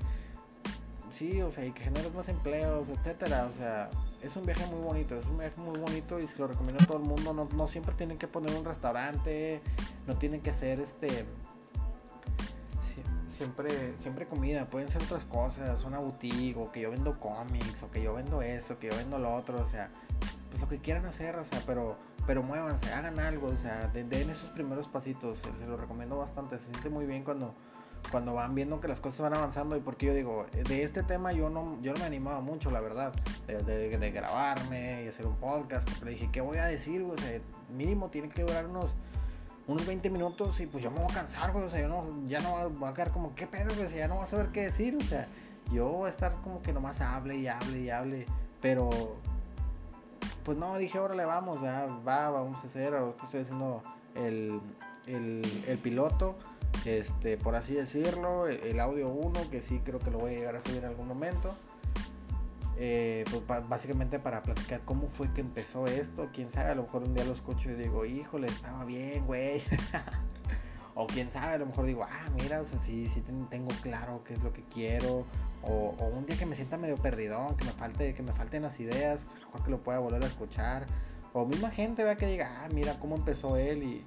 sí, 1.10 1.40
o 1.42 1.50
sea, 1.50 1.64
y 1.64 1.72
que 1.72 1.82
generes 1.82 2.12
más 2.14 2.28
empleos, 2.28 2.88
etcétera, 2.88 3.48
o 3.52 3.56
sea, 3.56 3.90
es 4.22 4.34
un 4.36 4.44
viaje 4.46 4.66
muy 4.66 4.82
bonito, 4.82 5.16
es 5.16 5.26
un 5.26 5.38
viaje 5.38 5.60
muy 5.60 5.78
bonito 5.78 6.18
y 6.20 6.26
se 6.26 6.38
lo 6.38 6.46
recomiendo 6.46 6.82
a 6.82 6.86
todo 6.86 6.98
el 6.98 7.04
mundo, 7.04 7.32
no, 7.32 7.48
no 7.54 7.68
siempre 7.68 7.94
tienen 7.94 8.18
que 8.18 8.28
poner 8.28 8.54
un 8.56 8.64
restaurante, 8.64 9.60
no 10.06 10.16
tienen 10.16 10.40
que 10.40 10.52
ser 10.52 10.80
este 10.80 11.26
siempre, 13.38 13.94
siempre 14.00 14.26
comida, 14.26 14.66
pueden 14.66 14.90
ser 14.90 15.02
otras 15.02 15.24
cosas, 15.24 15.84
una 15.84 16.00
boutique, 16.00 16.56
o 16.58 16.72
que 16.72 16.80
yo 16.80 16.90
vendo 16.90 17.18
cómics, 17.20 17.82
o 17.84 17.90
que 17.90 18.02
yo 18.02 18.14
vendo 18.14 18.42
esto, 18.42 18.76
que 18.76 18.90
yo 18.90 18.96
vendo 18.96 19.18
lo 19.18 19.34
otro, 19.34 19.62
o 19.62 19.66
sea, 19.66 19.88
pues 20.50 20.60
lo 20.60 20.68
que 20.68 20.78
quieran 20.78 21.06
hacer, 21.06 21.36
o 21.36 21.44
sea, 21.44 21.62
pero, 21.64 21.96
pero 22.26 22.42
muévanse, 22.42 22.92
hagan 22.92 23.20
algo, 23.20 23.48
o 23.48 23.56
sea, 23.56 23.86
den, 23.88 24.08
den 24.08 24.30
esos 24.30 24.50
primeros 24.50 24.88
pasitos, 24.88 25.38
se, 25.38 25.52
se 25.56 25.66
lo 25.66 25.76
recomiendo 25.76 26.18
bastante, 26.18 26.58
se 26.58 26.66
siente 26.66 26.90
muy 26.90 27.06
bien 27.06 27.22
cuando 27.22 27.54
cuando 28.10 28.34
van 28.34 28.54
viendo 28.54 28.80
que 28.80 28.88
las 28.88 29.00
cosas 29.00 29.20
van 29.20 29.34
avanzando 29.34 29.76
y 29.76 29.80
porque 29.80 30.06
yo 30.06 30.14
digo, 30.14 30.46
de 30.52 30.82
este 30.82 31.02
tema 31.02 31.32
yo 31.32 31.50
no, 31.50 31.80
yo 31.80 31.92
no 31.92 32.00
me 32.00 32.06
animaba 32.06 32.40
mucho, 32.40 32.70
la 32.70 32.80
verdad, 32.80 33.12
de, 33.46 34.10
grabarme 34.10 35.04
y 35.04 35.08
hacer 35.08 35.26
un 35.26 35.36
podcast, 35.36 35.88
porque 35.88 36.10
dije, 36.10 36.28
¿qué 36.32 36.40
voy 36.40 36.58
a 36.58 36.66
decir? 36.66 37.02
O 37.02 37.16
sea, 37.16 37.40
mínimo 37.76 38.08
tiene 38.08 38.28
que 38.28 38.42
durar 38.42 38.66
unos, 38.66 38.90
unos 39.66 39.86
20 39.86 40.10
minutos 40.10 40.58
y 40.60 40.66
pues 40.66 40.82
yo 40.82 40.90
me 40.90 40.98
voy 40.98 41.10
a 41.10 41.14
cansar, 41.14 41.54
o 41.54 41.70
sea, 41.70 41.80
yo 41.80 41.88
no, 41.88 42.06
ya 42.26 42.40
no 42.40 42.70
voy 42.70 42.88
a 42.88 42.94
quedar 42.94 43.10
como, 43.10 43.34
¿qué 43.34 43.46
pedo? 43.46 43.70
O 43.72 43.74
sea, 43.74 43.88
ya 43.88 44.08
no 44.08 44.16
voy 44.16 44.24
a 44.24 44.26
saber 44.26 44.48
qué 44.48 44.64
decir, 44.64 44.96
o 44.96 45.04
sea, 45.04 45.28
yo 45.72 45.88
voy 45.88 46.06
a 46.06 46.10
estar 46.10 46.32
como 46.42 46.62
que 46.62 46.72
nomás 46.72 47.00
hable 47.00 47.36
y 47.36 47.46
hable 47.46 47.80
y 47.80 47.90
hable, 47.90 48.26
pero 48.60 48.88
pues 50.44 50.56
no, 50.56 50.78
dije, 50.78 50.98
órale, 50.98 51.26
vamos, 51.26 51.62
va, 51.62 52.30
vamos 52.30 52.58
a 52.64 52.66
hacer, 52.66 52.94
ahorita 52.94 53.24
estoy 53.24 53.42
haciendo 53.42 53.82
el, 54.14 54.60
el, 55.08 55.78
piloto 55.82 56.36
este, 56.84 57.36
por 57.36 57.56
así 57.56 57.74
decirlo, 57.74 58.46
el 58.46 58.78
audio 58.80 59.08
1, 59.08 59.50
que 59.50 59.62
sí 59.62 59.80
creo 59.84 59.98
que 59.98 60.10
lo 60.10 60.18
voy 60.18 60.34
a 60.34 60.38
llegar 60.38 60.56
a 60.56 60.62
subir 60.62 60.78
en 60.78 60.86
algún 60.86 61.08
momento. 61.08 61.54
Eh, 62.80 63.24
pues 63.28 63.68
básicamente 63.68 64.20
para 64.20 64.40
platicar 64.40 64.82
cómo 64.84 65.08
fue 65.08 65.32
que 65.32 65.40
empezó 65.40 65.86
esto. 65.86 66.28
Quién 66.32 66.50
sabe, 66.50 66.70
a 66.70 66.74
lo 66.74 66.82
mejor 66.82 67.02
un 67.02 67.14
día 67.14 67.24
lo 67.24 67.32
escucho 67.32 67.70
y 67.70 67.74
digo, 67.74 68.04
híjole, 68.04 68.46
estaba 68.46 68.84
bien, 68.84 69.26
güey. 69.26 69.62
o 70.94 71.06
quién 71.06 71.30
sabe, 71.30 71.54
a 71.54 71.58
lo 71.58 71.66
mejor 71.66 71.86
digo, 71.86 72.04
ah, 72.08 72.30
mira, 72.40 72.60
o 72.60 72.66
sea, 72.66 72.78
sí, 72.78 73.08
sí 73.08 73.22
tengo 73.50 73.68
claro 73.82 74.22
qué 74.24 74.34
es 74.34 74.42
lo 74.42 74.52
que 74.52 74.62
quiero. 74.62 75.26
O, 75.62 75.96
un 76.14 76.24
día 76.26 76.36
que 76.36 76.46
me 76.46 76.54
sienta 76.54 76.76
medio 76.76 76.96
perdidón, 76.96 77.56
que 77.56 77.64
me 77.64 77.72
falte, 77.72 78.14
que 78.14 78.22
me 78.22 78.32
falten 78.32 78.62
las 78.62 78.78
ideas, 78.78 79.20
pues 79.24 79.40
lo 79.40 79.46
mejor 79.46 79.64
que 79.64 79.70
lo 79.70 79.82
pueda 79.82 79.98
volver 79.98 80.22
a 80.22 80.26
escuchar. 80.26 80.86
O 81.32 81.44
misma 81.46 81.70
gente 81.70 82.04
vea 82.04 82.16
que 82.16 82.26
diga, 82.26 82.48
ah, 82.62 82.68
mira 82.72 82.98
cómo 83.00 83.16
empezó 83.16 83.56
él 83.56 83.82
y 83.82 84.06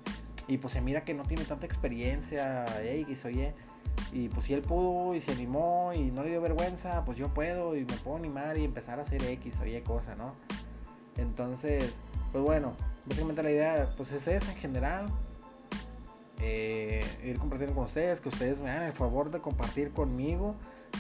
y 0.52 0.58
pues 0.58 0.74
se 0.74 0.82
mira 0.82 1.06
que 1.06 1.14
no 1.14 1.24
tiene 1.24 1.46
tanta 1.46 1.66
experiencia, 1.66 2.66
X 2.84 3.24
oye. 3.24 3.54
Y 4.12 4.28
pues 4.28 4.48
si 4.48 4.54
él 4.54 4.62
pudo 4.62 5.16
y 5.16 5.22
se 5.22 5.32
animó 5.32 5.94
y 5.94 6.12
no 6.12 6.24
le 6.24 6.30
dio 6.30 6.42
vergüenza, 6.42 7.06
pues 7.06 7.18
yo 7.18 7.30
puedo 7.30 7.74
y 7.78 7.86
me 7.86 7.94
puedo 7.94 8.18
animar 8.18 8.58
y 8.58 8.66
empezar 8.66 9.00
a 9.00 9.04
hacer 9.04 9.24
X 9.24 9.54
o 9.62 9.66
Y 9.66 9.80
cosa, 9.80 10.14
¿no? 10.16 10.34
Entonces, 11.16 11.94
pues 12.34 12.44
bueno, 12.44 12.74
básicamente 13.06 13.42
la 13.44 13.52
idea 13.52 13.94
pues 13.96 14.12
es 14.12 14.28
esa 14.28 14.52
en 14.52 14.58
general. 14.58 15.06
Eh, 16.42 17.06
ir 17.24 17.40
compartiendo 17.40 17.74
con 17.74 17.86
ustedes, 17.86 18.20
que 18.20 18.28
ustedes 18.28 18.60
me 18.60 18.72
hagan 18.72 18.88
el 18.88 18.94
favor 18.94 19.32
de 19.32 19.40
compartir 19.40 19.94
conmigo. 19.94 20.56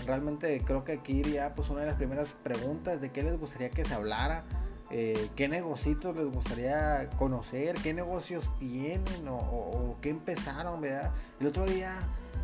Realmente 0.05 0.61
creo 0.63 0.85
que 0.85 0.93
aquí 0.93 1.17
iría 1.17 1.55
pues 1.55 1.69
una 1.69 1.81
de 1.81 1.87
las 1.87 1.97
primeras 1.97 2.37
preguntas 2.41 3.01
de 3.01 3.11
qué 3.11 3.21
les 3.21 3.37
gustaría 3.37 3.69
que 3.69 3.83
se 3.83 3.93
hablara 3.93 4.45
eh, 4.93 5.29
qué 5.37 5.47
negocios 5.47 6.15
les 6.17 6.25
gustaría 6.25 7.09
conocer, 7.17 7.75
qué 7.81 7.93
negocios 7.93 8.49
tienen 8.59 9.25
o, 9.29 9.95
qué 10.01 10.09
empezaron, 10.09 10.81
¿verdad? 10.81 11.11
El 11.39 11.47
otro 11.47 11.65
día 11.65 11.97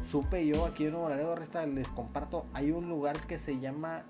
supe 0.10 0.46
yo 0.48 0.66
aquí 0.66 0.86
en 0.86 0.94
Nuevo 0.94 1.10
Laredo, 1.10 1.36
les 1.66 1.90
comparto, 1.90 2.46
hay 2.54 2.72
un 2.72 2.88
lugar 2.88 3.20
que 3.28 3.38
se 3.38 3.60
llama, 3.60 4.04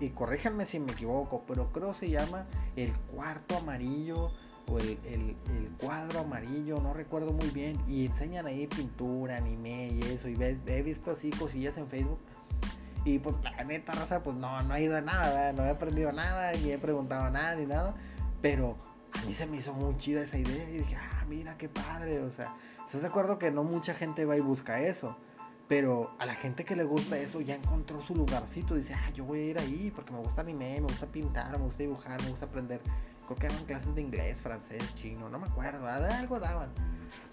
y 0.00 0.08
corríjanme 0.08 0.64
si 0.64 0.80
me 0.80 0.92
equivoco, 0.92 1.44
pero 1.46 1.70
creo 1.70 1.92
se 1.92 2.08
llama 2.08 2.46
el 2.76 2.94
cuarto 3.14 3.58
amarillo 3.58 4.30
o 4.66 4.78
el, 4.78 5.36
cuadro 5.78 6.20
amarillo, 6.20 6.80
no 6.80 6.94
recuerdo 6.94 7.32
muy 7.32 7.50
bien, 7.50 7.78
y 7.86 8.06
enseñan 8.06 8.46
ahí 8.46 8.66
pintura, 8.68 9.36
anime 9.36 9.88
y 9.88 10.00
eso, 10.04 10.28
y 10.28 10.34
ves, 10.34 10.60
he 10.66 10.82
visto 10.82 11.10
así 11.10 11.28
cosillas 11.28 11.76
en 11.76 11.88
Facebook 11.88 12.20
y 13.04 13.18
pues 13.18 13.36
la 13.42 13.64
neta, 13.64 13.92
raza, 13.92 14.22
pues 14.22 14.36
no, 14.36 14.62
no 14.62 14.74
ha 14.74 14.80
ido 14.80 14.96
a 14.96 15.00
nada, 15.00 15.52
no 15.52 15.64
he 15.64 15.70
aprendido 15.70 16.12
nada, 16.12 16.52
ni 16.52 16.70
he 16.70 16.78
preguntado 16.78 17.30
nada, 17.30 17.56
ni 17.56 17.66
nada. 17.66 17.94
Pero 18.42 18.76
a 19.12 19.24
mí 19.24 19.34
se 19.34 19.46
me 19.46 19.56
hizo 19.56 19.72
muy 19.72 19.96
chida 19.96 20.22
esa 20.22 20.38
idea 20.38 20.68
y 20.68 20.78
dije, 20.78 20.96
ah, 20.96 21.24
mira 21.28 21.56
qué 21.56 21.68
padre. 21.68 22.20
O 22.20 22.30
sea, 22.30 22.54
¿estás 22.84 23.00
de 23.00 23.08
acuerdo 23.08 23.38
que 23.38 23.50
no 23.50 23.64
mucha 23.64 23.94
gente 23.94 24.24
va 24.24 24.36
y 24.36 24.40
busca 24.40 24.80
eso? 24.80 25.16
Pero 25.66 26.10
a 26.18 26.26
la 26.26 26.34
gente 26.34 26.64
que 26.64 26.74
le 26.74 26.84
gusta 26.84 27.16
eso 27.16 27.40
ya 27.40 27.54
encontró 27.54 28.02
su 28.02 28.14
lugarcito. 28.14 28.74
Dice, 28.74 28.92
ah, 28.92 29.10
yo 29.14 29.24
voy 29.24 29.40
a 29.40 29.44
ir 29.44 29.58
ahí 29.58 29.92
porque 29.94 30.12
me 30.12 30.18
gusta 30.18 30.42
anime, 30.42 30.74
me 30.74 30.88
gusta 30.88 31.06
pintar, 31.06 31.50
me 31.52 31.64
gusta 31.64 31.82
dibujar, 31.82 32.20
me 32.22 32.30
gusta 32.30 32.46
aprender. 32.46 32.80
Creo 33.24 33.38
que 33.38 33.46
daban 33.46 33.64
clases 33.64 33.94
de 33.94 34.02
inglés, 34.02 34.42
francés, 34.42 34.94
chino, 34.96 35.28
no 35.28 35.38
me 35.38 35.46
acuerdo, 35.46 35.86
algo 35.86 36.40
daban. 36.40 36.70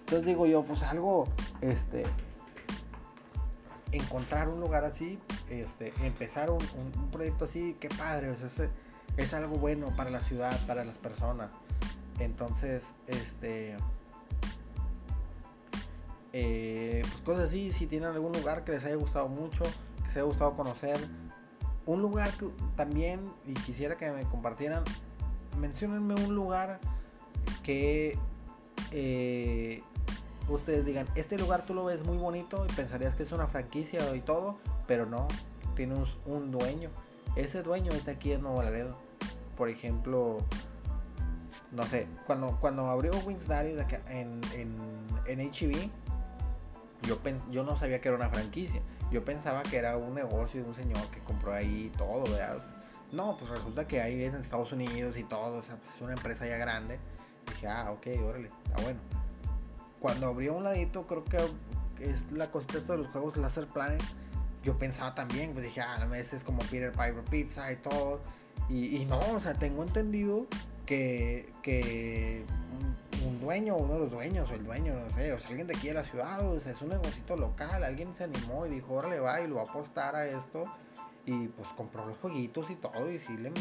Entonces 0.01 0.25
digo 0.27 0.45
yo, 0.45 0.63
pues 0.63 0.83
algo, 0.83 1.27
este, 1.61 2.03
encontrar 3.91 4.49
un 4.49 4.59
lugar 4.59 4.83
así, 4.83 5.19
este, 5.49 5.93
empezar 6.03 6.49
un, 6.49 6.59
proyecto 7.11 7.45
así, 7.45 7.75
qué 7.79 7.89
padre, 7.89 8.31
es, 8.31 8.61
es 9.17 9.33
algo 9.33 9.57
bueno 9.57 9.87
para 9.95 10.09
la 10.09 10.21
ciudad, 10.21 10.59
para 10.65 10.83
las 10.83 10.97
personas. 10.97 11.51
Entonces, 12.19 12.83
este, 13.07 13.75
eh, 16.33 17.01
pues 17.03 17.23
cosas 17.23 17.45
así, 17.45 17.71
si 17.71 17.87
tienen 17.87 18.09
algún 18.09 18.31
lugar 18.31 18.63
que 18.63 18.71
les 18.71 18.83
haya 18.83 18.95
gustado 18.95 19.27
mucho, 19.27 19.63
que 19.63 20.07
les 20.07 20.17
haya 20.17 20.23
gustado 20.23 20.55
conocer, 20.55 20.97
un 21.85 22.01
lugar 22.01 22.31
que 22.31 22.49
también, 22.75 23.21
y 23.45 23.53
quisiera 23.53 23.95
que 23.97 24.11
me 24.11 24.23
compartieran, 24.23 24.83
mencionenme 25.59 26.15
un 26.15 26.35
lugar 26.35 26.79
que 27.63 28.17
eh, 28.91 29.81
ustedes 30.49 30.85
digan, 30.85 31.07
este 31.15 31.37
lugar 31.37 31.65
tú 31.65 31.73
lo 31.73 31.85
ves 31.85 32.03
muy 32.03 32.17
bonito 32.17 32.65
y 32.67 32.73
pensarías 32.73 33.15
que 33.15 33.23
es 33.23 33.31
una 33.31 33.47
franquicia 33.47 34.15
y 34.15 34.21
todo, 34.21 34.57
pero 34.87 35.05
no, 35.05 35.27
tiene 35.75 35.95
un, 36.25 36.51
dueño. 36.51 36.89
Ese 37.35 37.63
dueño 37.63 37.91
está 37.91 38.11
aquí 38.11 38.31
en 38.31 38.41
Nuevo 38.41 38.63
Laredo. 38.63 38.97
Por 39.55 39.69
ejemplo, 39.69 40.37
no 41.71 41.83
sé, 41.83 42.07
cuando, 42.25 42.57
cuando 42.59 42.89
abrió 42.89 43.11
Wings 43.25 43.47
Daddy 43.47 43.75
en, 44.09 44.41
en, 44.53 44.75
en 45.25 45.51
HB, 45.51 45.89
yo, 47.03 47.19
yo 47.51 47.63
no 47.63 47.77
sabía 47.77 48.01
que 48.01 48.09
era 48.09 48.17
una 48.17 48.29
franquicia. 48.29 48.81
Yo 49.11 49.23
pensaba 49.23 49.63
que 49.63 49.77
era 49.77 49.97
un 49.97 50.13
negocio 50.13 50.61
de 50.63 50.69
un 50.69 50.75
señor 50.75 51.05
que 51.11 51.19
compró 51.19 51.53
ahí 51.53 51.91
todo, 51.97 52.23
¿verdad? 52.23 52.61
no, 53.11 53.37
pues 53.37 53.49
resulta 53.49 53.87
que 53.87 54.01
ahí 54.01 54.23
es 54.23 54.33
en 54.33 54.41
Estados 54.41 54.71
Unidos 54.71 55.17
y 55.17 55.23
todo, 55.23 55.59
o 55.59 55.61
sea, 55.61 55.77
pues 55.77 55.95
es 55.95 56.01
una 56.01 56.13
empresa 56.13 56.45
ya 56.45 56.57
grande 56.57 56.99
Dije, 57.47 57.67
ah, 57.67 57.91
ok, 57.91 58.07
órale, 58.25 58.49
está 58.65 58.83
bueno. 58.83 58.99
Cuando 60.07 60.27
abrió 60.27 60.53
un 60.53 60.63
ladito, 60.63 61.05
creo 61.05 61.25
que 61.25 61.37
es 61.99 62.31
la 62.31 62.49
cosita 62.49 62.79
de 62.79 62.99
los 62.99 63.07
juegos 63.07 63.35
Laser 63.35 63.67
Planet. 63.67 64.01
Yo 64.63 64.77
pensaba 64.77 65.13
también, 65.13 65.51
pues 65.51 65.65
dije, 65.65 65.81
ah, 65.81 65.97
a 66.01 66.05
veces 66.05 66.35
es 66.35 66.43
como 66.45 66.59
Peter 66.59 66.93
Piper 66.93 67.25
Pizza 67.29 67.69
y 67.73 67.75
todo. 67.75 68.21
Y, 68.69 69.03
no, 69.03 69.19
o 69.19 69.39
sea, 69.41 69.55
tengo 69.55 69.83
entendido 69.83 70.47
que, 70.85 71.49
que 71.61 72.45
un, 73.25 73.41
dueño, 73.41 73.75
uno 73.75 73.95
de 73.95 73.99
los 73.99 74.11
dueños, 74.11 74.49
o 74.49 74.53
el 74.53 74.63
dueño, 74.63 74.93
no 74.93 75.09
sé, 75.13 75.33
o 75.33 75.39
sea, 75.41 75.49
alguien 75.49 75.67
de 75.67 75.75
aquí 75.75 75.89
de 75.89 75.95
la 75.95 76.03
ciudad, 76.05 76.39
o 76.49 76.57
sea, 76.61 76.71
es 76.71 76.81
un 76.81 76.87
negocio 76.87 77.35
local, 77.35 77.83
alguien 77.83 78.15
se 78.15 78.23
animó 78.23 78.65
y 78.65 78.69
dijo, 78.69 78.93
órale, 78.93 79.19
va 79.19 79.41
y 79.41 79.47
lo 79.47 79.55
va 79.55 79.63
a 79.63 79.65
apostar 79.65 80.15
a 80.15 80.25
esto. 80.25 80.63
Y 81.25 81.49
pues 81.49 81.67
compró 81.75 82.05
los 82.05 82.17
jueguitos 82.19 82.69
y 82.69 82.75
todo, 82.75 83.11
y 83.11 83.19
sí 83.19 83.35
le 83.35 83.51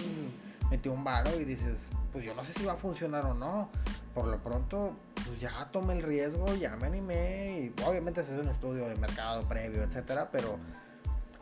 metió 0.70 0.92
un 0.92 1.04
varo 1.04 1.38
y 1.40 1.44
dices, 1.44 1.78
pues 2.12 2.24
yo 2.24 2.34
no 2.34 2.44
sé 2.44 2.52
si 2.52 2.64
va 2.64 2.74
a 2.74 2.76
funcionar 2.76 3.24
o 3.26 3.34
no. 3.34 3.70
Por 4.14 4.26
lo 4.28 4.38
pronto, 4.38 4.96
pues 5.26 5.40
ya 5.40 5.68
tomé 5.72 5.94
el 5.94 6.02
riesgo, 6.02 6.54
ya 6.54 6.74
me 6.76 6.86
animé, 6.86 7.60
y 7.60 7.82
obviamente 7.84 8.22
ese 8.22 8.34
es 8.34 8.42
un 8.42 8.50
estudio 8.50 8.88
de 8.88 8.96
mercado 8.96 9.46
previo, 9.46 9.82
etcétera, 9.82 10.30
pero 10.32 10.58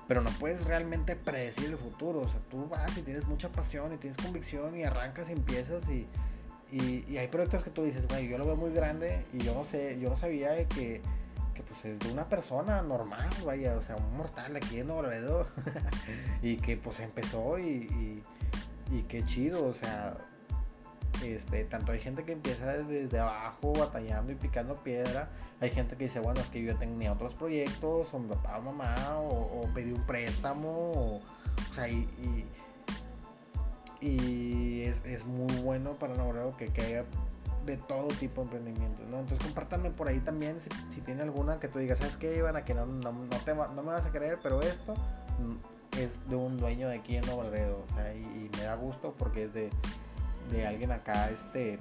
pero 0.07 0.21
no 0.21 0.31
puedes 0.39 0.65
realmente 0.65 1.17
predecir 1.17 1.71
el 1.71 1.79
futuro. 1.79 2.21
O 2.21 2.29
sea, 2.29 2.41
tú 2.51 2.69
vas 2.69 2.97
y 2.97 3.03
tienes 3.03 3.27
mucha 3.27 3.51
pasión 3.51 3.93
y 3.95 3.97
tienes 3.97 4.17
convicción 4.17 4.77
y 4.77 4.85
arrancas 4.85 5.29
y 5.29 5.33
empiezas 5.33 5.89
y, 5.89 6.09
y, 6.71 7.17
hay 7.17 7.29
proyectos 7.29 7.63
que 7.63 7.71
tú 7.71 7.85
dices, 7.85 8.07
güey, 8.09 8.29
yo 8.29 8.39
lo 8.39 8.47
veo 8.47 8.57
muy 8.57 8.73
grande 8.73 9.25
y 9.33 9.39
yo 9.39 9.55
no 9.55 9.65
sé, 9.65 9.99
yo 10.01 10.11
no 10.11 10.17
sabía 10.17 10.57
que, 10.69 11.01
que 11.55 11.63
pues 11.63 11.85
es 11.85 11.99
de 12.01 12.13
una 12.13 12.29
persona 12.29 12.83
normal, 12.83 13.31
vaya, 13.45 13.77
o 13.77 13.83
sea, 13.83 13.97
un 13.97 14.17
mortal 14.17 14.57
aquí 14.57 14.81
en 14.81 14.89
Nuevo 14.89 15.47
y 16.43 16.57
que 16.57 16.77
pues 16.77 17.01
empezó 17.01 17.59
y, 17.59 18.23
y 18.90 19.03
qué 19.03 19.25
chido, 19.25 19.66
o 19.66 19.75
sea, 19.75 20.16
este, 21.23 21.64
tanto 21.64 21.92
hay 21.92 22.01
gente 22.01 22.25
que 22.25 22.33
empieza 22.33 22.66
desde 22.79 23.18
abajo 23.18 23.73
batallando 23.73 24.33
y 24.33 24.35
picando 24.35 24.75
piedra, 24.75 25.31
hay 25.61 25.70
gente 25.70 25.97
que 25.97 26.05
dice, 26.05 26.20
bueno, 26.20 26.40
es 26.40 26.49
que 26.49 26.62
yo 26.62 26.77
tenía 26.77 27.12
otros 27.12 27.35
proyectos, 27.35 28.12
o 28.12 28.18
mi 28.18 28.29
papá 28.29 28.59
o 28.59 28.62
mamá, 28.62 29.18
o, 29.18 29.62
pedí 29.75 29.92
un 29.92 30.05
préstamo, 30.07 31.20
o, 31.20 31.23
sea, 31.73 31.88
y, 31.88 32.09
y, 34.01 34.83
es, 34.83 35.25
muy 35.25 35.55
bueno 35.62 35.94
para 35.94 36.14
un 36.14 36.53
que, 36.57 36.66
que 36.66 36.83
haya 36.83 37.05
de 37.64 37.77
todo 37.79 38.09
tipo 38.09 38.42
de 38.42 38.57
emprendimientos, 38.57 39.09
¿no? 39.09 39.20
Entonces 39.20 39.47
compártanme 39.47 39.90
por 39.90 40.09
ahí 40.09 40.20
también 40.20 40.61
si, 40.61 40.68
si 40.94 41.01
tiene 41.01 41.23
alguna 41.23 41.59
que 41.59 41.68
tú 41.68 41.79
digas, 41.79 41.99
¿sabes 41.99 42.16
qué, 42.16 42.37
Iván? 42.37 42.57
A 42.57 42.64
que 42.64 42.75
no, 42.75 42.85
no, 42.85 43.12
no, 43.12 43.37
te, 43.44 43.55
no 43.55 43.83
me 43.83 43.92
vas 43.92 44.05
a 44.05 44.11
creer, 44.11 44.38
pero 44.42 44.61
esto 44.61 44.94
mm, 45.38 45.84
es 45.99 46.29
de 46.29 46.37
un 46.37 46.57
dueño 46.57 46.89
de 46.89 46.97
aquí 46.97 47.17
en 47.17 47.27
Nuevo 47.27 47.43
o 47.43 47.95
sea, 47.95 48.15
y 48.15 48.51
me 48.57 48.65
da 48.65 48.75
gusto 48.75 49.15
porque 49.17 49.45
es 49.45 49.55
de 49.55 49.71
de 50.51 50.67
alguien 50.67 50.93
acá, 50.93 51.31
este 51.31 51.79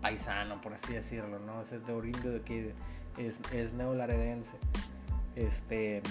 paisano, 0.00 0.60
por 0.60 0.72
así 0.72 0.92
decirlo, 0.92 1.38
¿no? 1.38 1.62
Es 1.62 1.86
de 1.86 1.92
Orindio 1.92 2.32
de 2.32 2.38
aquí, 2.38 2.72
es, 3.18 3.38
es 3.52 3.72
neolaredense. 3.72 4.56
Este, 5.36 6.02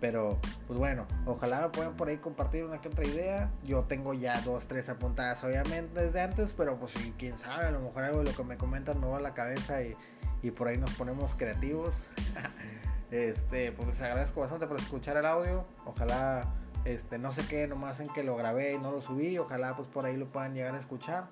pero, 0.00 0.38
pues 0.66 0.78
bueno, 0.78 1.06
ojalá 1.26 1.60
me 1.62 1.68
puedan 1.70 1.96
por 1.96 2.08
ahí 2.08 2.18
compartir 2.18 2.64
una 2.64 2.80
que 2.80 2.88
otra 2.88 3.06
idea. 3.06 3.50
Yo 3.64 3.84
tengo 3.84 4.14
ya 4.14 4.40
dos, 4.42 4.66
tres 4.66 4.88
apuntadas, 4.88 5.42
obviamente, 5.44 6.00
desde 6.00 6.20
antes, 6.20 6.54
pero 6.56 6.78
pues 6.78 6.94
quién 7.18 7.36
sabe, 7.38 7.66
a 7.66 7.70
lo 7.70 7.80
mejor 7.80 8.04
algo 8.04 8.18
de 8.20 8.30
lo 8.30 8.36
que 8.36 8.44
me 8.44 8.56
comentan 8.56 9.00
me 9.00 9.06
va 9.06 9.16
a 9.16 9.20
la 9.20 9.34
cabeza 9.34 9.82
y, 9.82 9.96
y 10.42 10.50
por 10.52 10.68
ahí 10.68 10.78
nos 10.78 10.90
ponemos 10.94 11.34
creativos. 11.34 11.94
este, 13.10 13.72
pues 13.72 13.88
les 13.88 14.00
agradezco 14.02 14.40
bastante 14.40 14.66
por 14.66 14.78
escuchar 14.78 15.16
el 15.16 15.26
audio. 15.26 15.64
Ojalá 15.84 16.54
este, 16.84 17.18
no 17.18 17.32
sé 17.32 17.46
qué, 17.46 17.66
nomás 17.66 18.00
en 18.00 18.08
que 18.08 18.22
lo 18.22 18.36
grabé 18.36 18.74
y 18.74 18.78
no 18.78 18.90
lo 18.90 19.02
subí. 19.02 19.36
Ojalá 19.38 19.76
pues 19.76 19.88
por 19.88 20.04
ahí 20.06 20.16
lo 20.16 20.26
puedan 20.26 20.54
llegar 20.54 20.74
a 20.74 20.78
escuchar. 20.78 21.28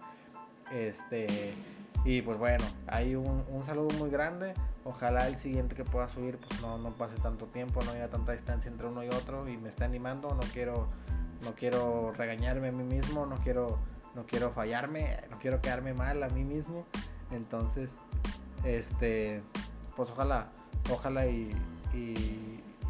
Este, 0.73 1.55
y 2.05 2.23
pues 2.23 2.38
bueno, 2.38 2.64
hay 2.87 3.14
un, 3.14 3.45
saludo 3.64 3.88
muy 3.99 4.11
grande. 4.11 4.55
Ojalá 4.85 5.29
el 5.29 5.38
siguiente 5.38 5.75
que 5.75 5.85
pueda 5.85 6.09
subir 6.09 6.38
pues 6.38 6.61
no, 6.61 6.79
no 6.79 6.95
pase 6.95 7.17
tanto 7.17 7.47
tiempo, 7.47 7.83
no 7.85 7.93
haya 7.93 8.09
tanta 8.09 8.33
distancia 8.33 8.71
entre 8.71 8.87
uno 8.88 9.03
y 9.05 9.09
otro 9.09 9.49
y 9.49 9.57
me 9.57 9.69
esté 9.69 9.85
animando. 9.85 10.29
No 10.35 10.43
quiero, 10.53 10.88
no 11.43 11.55
quiero 11.55 12.12
regañarme 12.12 12.69
a 12.69 12.73
mí 12.73 12.85
mismo, 12.85 13.27
no 13.27 13.37
quiero, 13.37 13.79
no 14.14 14.27
quiero 14.27 14.51
fallarme, 14.51 15.17
no 15.31 15.38
quiero 15.38 15.61
quedarme 15.61 15.95
mal 15.95 16.23
a 16.23 16.29
mí 16.29 16.45
mismo. 16.45 16.87
Entonces, 17.31 17.91
este, 18.64 19.43
pues 19.97 20.11
ojalá, 20.11 20.49
ojalá 20.90 21.27
y 21.27 21.53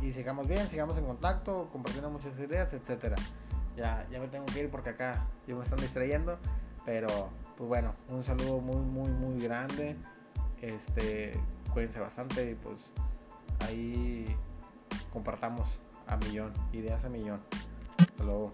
y 0.02 0.12
sigamos 0.12 0.46
bien, 0.46 0.68
sigamos 0.68 0.96
en 0.98 1.04
contacto, 1.04 1.68
compartiendo 1.72 2.10
muchas 2.10 2.38
ideas, 2.38 2.72
etcétera. 2.72 3.16
Ya, 3.76 4.06
ya 4.10 4.20
me 4.20 4.28
tengo 4.28 4.46
que 4.46 4.60
ir 4.60 4.70
porque 4.70 4.90
acá 4.90 5.26
ya 5.46 5.54
me 5.54 5.62
están 5.62 5.78
distrayendo, 5.78 6.38
pero 6.84 7.30
pues 7.56 7.68
bueno, 7.68 7.94
un 8.08 8.24
saludo 8.24 8.60
muy, 8.60 8.80
muy, 8.80 9.10
muy 9.10 9.42
grande. 9.42 9.96
Este, 10.60 11.38
cuídense 11.72 12.00
bastante 12.00 12.50
y 12.50 12.54
pues 12.54 12.78
ahí 13.60 14.26
compartamos 15.12 15.68
a 16.06 16.16
millón, 16.16 16.52
ideas 16.72 17.04
a 17.04 17.08
millón. 17.08 17.40
Hasta 17.98 18.24
luego. 18.24 18.52